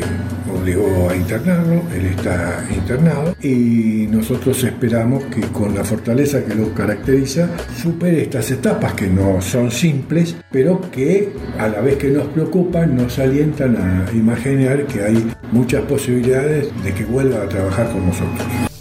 obligó 0.52 1.10
a 1.10 1.16
internarlo, 1.16 1.84
él 1.94 2.06
está 2.08 2.66
internado 2.74 3.36
y 3.42 4.08
nosotros 4.10 4.64
esperamos 4.64 5.24
que 5.26 5.42
con 5.42 5.74
la 5.74 5.84
fortaleza 5.84 6.44
que 6.44 6.56
lo 6.56 6.74
caracteriza 6.74 7.50
supere 7.82 8.24
estas 8.24 8.52
etapas 8.52 8.94
que 8.94 9.08
no 9.08 9.42
son 9.42 9.72
simples, 9.72 10.36
pero 10.52 10.80
que 10.92 11.32
a 11.58 11.68
la 11.68 11.82
vez 11.82 11.98
que 11.98 12.10
nos 12.10 12.28
preocupan 12.28 12.96
nos 12.96 13.20
alientan 13.20 13.76
a 13.76 14.12
imaginar 14.14 14.86
que 14.86 15.04
hay 15.04 15.32
muchas 15.52 15.84
posibilidades 15.84 16.68
de 16.84 16.94
que 16.94 17.06
vuelva 17.06 17.44
a 17.44 17.50
trabajar 17.50 17.92
con 17.92 18.06
nosotros. 18.08 18.73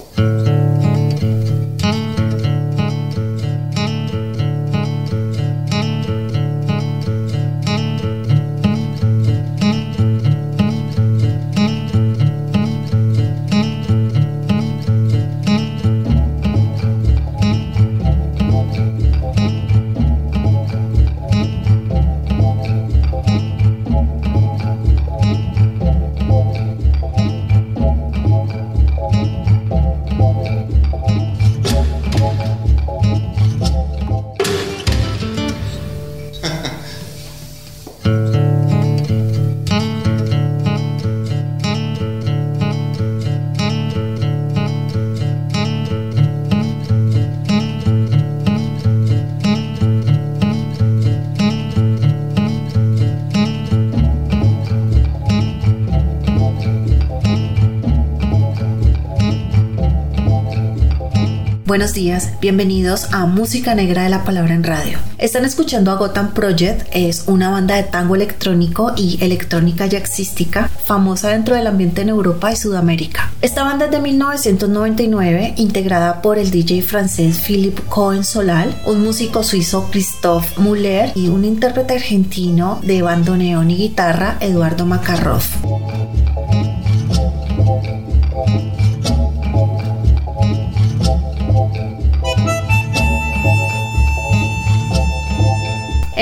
Buenos 61.72 61.94
días, 61.94 62.32
bienvenidos 62.38 63.14
a 63.14 63.24
Música 63.24 63.74
Negra 63.74 64.02
de 64.02 64.10
la 64.10 64.24
Palabra 64.24 64.52
en 64.52 64.62
Radio. 64.62 64.98
Están 65.16 65.46
escuchando 65.46 65.90
a 65.90 65.94
Gotham 65.94 66.34
Project, 66.34 66.86
es 66.92 67.24
una 67.28 67.48
banda 67.48 67.76
de 67.76 67.84
tango 67.84 68.14
electrónico 68.14 68.92
y 68.94 69.16
electrónica 69.24 69.86
jazzística 69.86 70.68
famosa 70.68 71.30
dentro 71.30 71.56
del 71.56 71.66
ambiente 71.66 72.02
en 72.02 72.10
Europa 72.10 72.52
y 72.52 72.56
Sudamérica. 72.56 73.32
Esta 73.40 73.64
banda 73.64 73.86
es 73.86 73.90
de 73.90 74.00
1999, 74.00 75.54
integrada 75.56 76.20
por 76.20 76.36
el 76.36 76.50
DJ 76.50 76.82
francés 76.82 77.40
Philippe 77.40 77.80
Cohen 77.88 78.22
Solal, 78.22 78.78
un 78.84 79.02
músico 79.02 79.42
suizo 79.42 79.88
Christophe 79.90 80.60
Muller 80.60 81.12
y 81.14 81.28
un 81.28 81.42
intérprete 81.46 81.94
argentino 81.94 82.80
de 82.82 83.00
bandoneón 83.00 83.70
y 83.70 83.76
guitarra 83.78 84.36
Eduardo 84.40 84.84
Makarrov. 84.84 85.42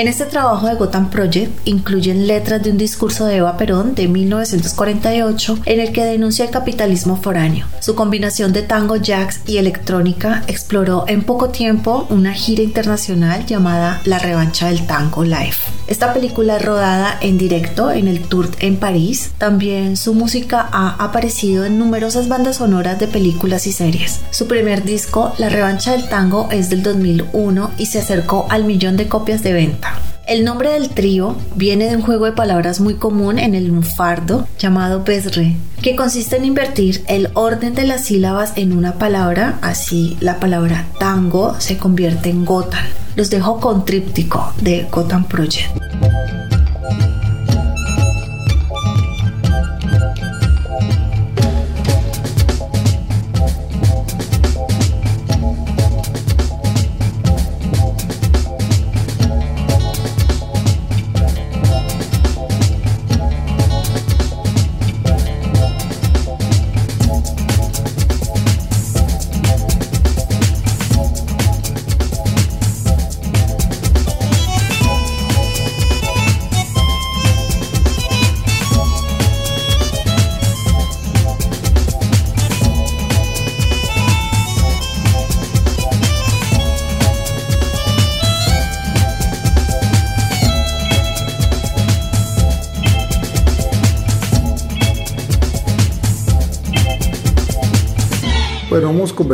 En 0.01 0.07
este 0.07 0.25
trabajo 0.25 0.65
de 0.65 0.73
Gotham 0.73 1.11
Project 1.11 1.59
incluyen 1.65 2.25
letras 2.25 2.63
de 2.63 2.71
un 2.71 2.77
discurso 2.79 3.27
de 3.27 3.35
Eva 3.35 3.55
Perón 3.55 3.93
de 3.93 4.07
1948 4.07 5.59
en 5.65 5.79
el 5.79 5.91
que 5.91 6.03
denuncia 6.03 6.43
el 6.43 6.49
capitalismo 6.49 7.17
foráneo. 7.17 7.67
Su 7.81 7.93
combinación 7.93 8.51
de 8.51 8.63
tango, 8.63 8.95
jazz 8.95 9.41
y 9.45 9.57
electrónica 9.57 10.43
exploró 10.47 11.05
en 11.07 11.21
poco 11.21 11.49
tiempo 11.49 12.07
una 12.09 12.33
gira 12.33 12.63
internacional 12.63 13.45
llamada 13.45 14.01
La 14.05 14.17
Revancha 14.17 14.69
del 14.69 14.87
Tango 14.87 15.23
Live. 15.23 15.53
Esta 15.91 16.13
película 16.13 16.55
es 16.55 16.61
rodada 16.61 17.17
en 17.19 17.37
directo 17.37 17.91
en 17.91 18.07
el 18.07 18.21
Tour 18.21 18.47
en 18.61 18.77
París. 18.77 19.33
También 19.37 19.97
su 19.97 20.13
música 20.13 20.69
ha 20.71 20.95
aparecido 21.03 21.65
en 21.65 21.77
numerosas 21.77 22.29
bandas 22.29 22.55
sonoras 22.55 22.97
de 22.97 23.09
películas 23.09 23.67
y 23.67 23.73
series. 23.73 24.21
Su 24.31 24.47
primer 24.47 24.85
disco, 24.85 25.33
La 25.37 25.49
Revancha 25.49 25.91
del 25.91 26.07
Tango, 26.07 26.47
es 26.49 26.69
del 26.69 26.81
2001 26.81 27.71
y 27.77 27.87
se 27.87 27.99
acercó 27.99 28.47
al 28.49 28.63
millón 28.63 28.95
de 28.95 29.09
copias 29.09 29.43
de 29.43 29.51
venta. 29.51 30.10
El 30.31 30.45
nombre 30.45 30.69
del 30.69 30.87
trío 30.87 31.35
viene 31.57 31.89
de 31.89 31.97
un 31.97 32.03
juego 32.03 32.23
de 32.23 32.31
palabras 32.31 32.79
muy 32.79 32.93
común 32.93 33.37
en 33.37 33.53
el 33.53 33.67
lunfardo 33.67 34.47
llamado 34.57 35.03
besre, 35.03 35.57
que 35.81 35.97
consiste 35.97 36.37
en 36.37 36.45
invertir 36.45 37.03
el 37.09 37.27
orden 37.33 37.75
de 37.75 37.85
las 37.85 38.05
sílabas 38.05 38.53
en 38.55 38.71
una 38.71 38.93
palabra, 38.93 39.59
así 39.61 40.15
la 40.21 40.39
palabra 40.39 40.87
tango 41.01 41.59
se 41.59 41.77
convierte 41.77 42.29
en 42.29 42.45
gotan. 42.45 42.85
Los 43.17 43.29
dejo 43.29 43.59
con 43.59 43.83
tríptico 43.83 44.53
de 44.61 44.87
Gotan 44.89 45.25
Project. 45.25 45.67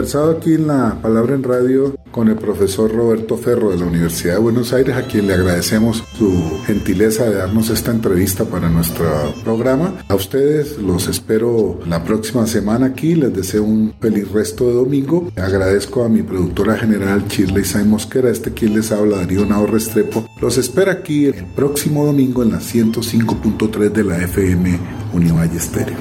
Conversado 0.07 0.37
aquí 0.37 0.53
en 0.53 0.67
la 0.67 0.97
Palabra 1.01 1.35
en 1.35 1.43
Radio 1.43 1.97
con 2.11 2.29
el 2.29 2.37
profesor 2.37 2.89
Roberto 2.95 3.35
Ferro 3.35 3.71
de 3.71 3.77
la 3.77 3.87
Universidad 3.87 4.35
de 4.35 4.39
Buenos 4.39 4.71
Aires, 4.71 4.95
a 4.95 5.01
quien 5.01 5.27
le 5.27 5.33
agradecemos 5.33 6.01
su 6.17 6.61
gentileza 6.65 7.25
de 7.25 7.35
darnos 7.35 7.69
esta 7.69 7.91
entrevista 7.91 8.45
para 8.45 8.69
nuestro 8.69 9.05
programa. 9.43 9.95
A 10.07 10.15
ustedes 10.15 10.77
los 10.77 11.09
espero 11.09 11.81
la 11.85 12.05
próxima 12.05 12.47
semana 12.47 12.85
aquí, 12.85 13.15
les 13.15 13.35
deseo 13.35 13.63
un 13.63 13.95
feliz 13.99 14.31
resto 14.31 14.67
de 14.67 14.75
domingo. 14.75 15.29
Agradezco 15.35 16.05
a 16.05 16.09
mi 16.09 16.21
productora 16.21 16.77
general 16.77 17.27
Shirley 17.27 17.65
Sain 17.65 17.89
Mosquera, 17.89 18.29
este 18.29 18.53
quien 18.53 18.75
les 18.75 18.93
habla, 18.93 19.17
Darío 19.17 19.45
Nao 19.45 19.67
Restrepo. 19.67 20.25
Los 20.39 20.57
espero 20.57 20.89
aquí 20.89 21.25
el 21.25 21.43
próximo 21.53 22.05
domingo 22.05 22.43
en 22.43 22.53
la 22.53 22.59
105.3 22.59 23.91
de 23.91 24.03
la 24.05 24.19
FM 24.19 24.79
Univalle 25.13 25.57
Estéreo. 25.57 25.97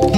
El 0.00 0.17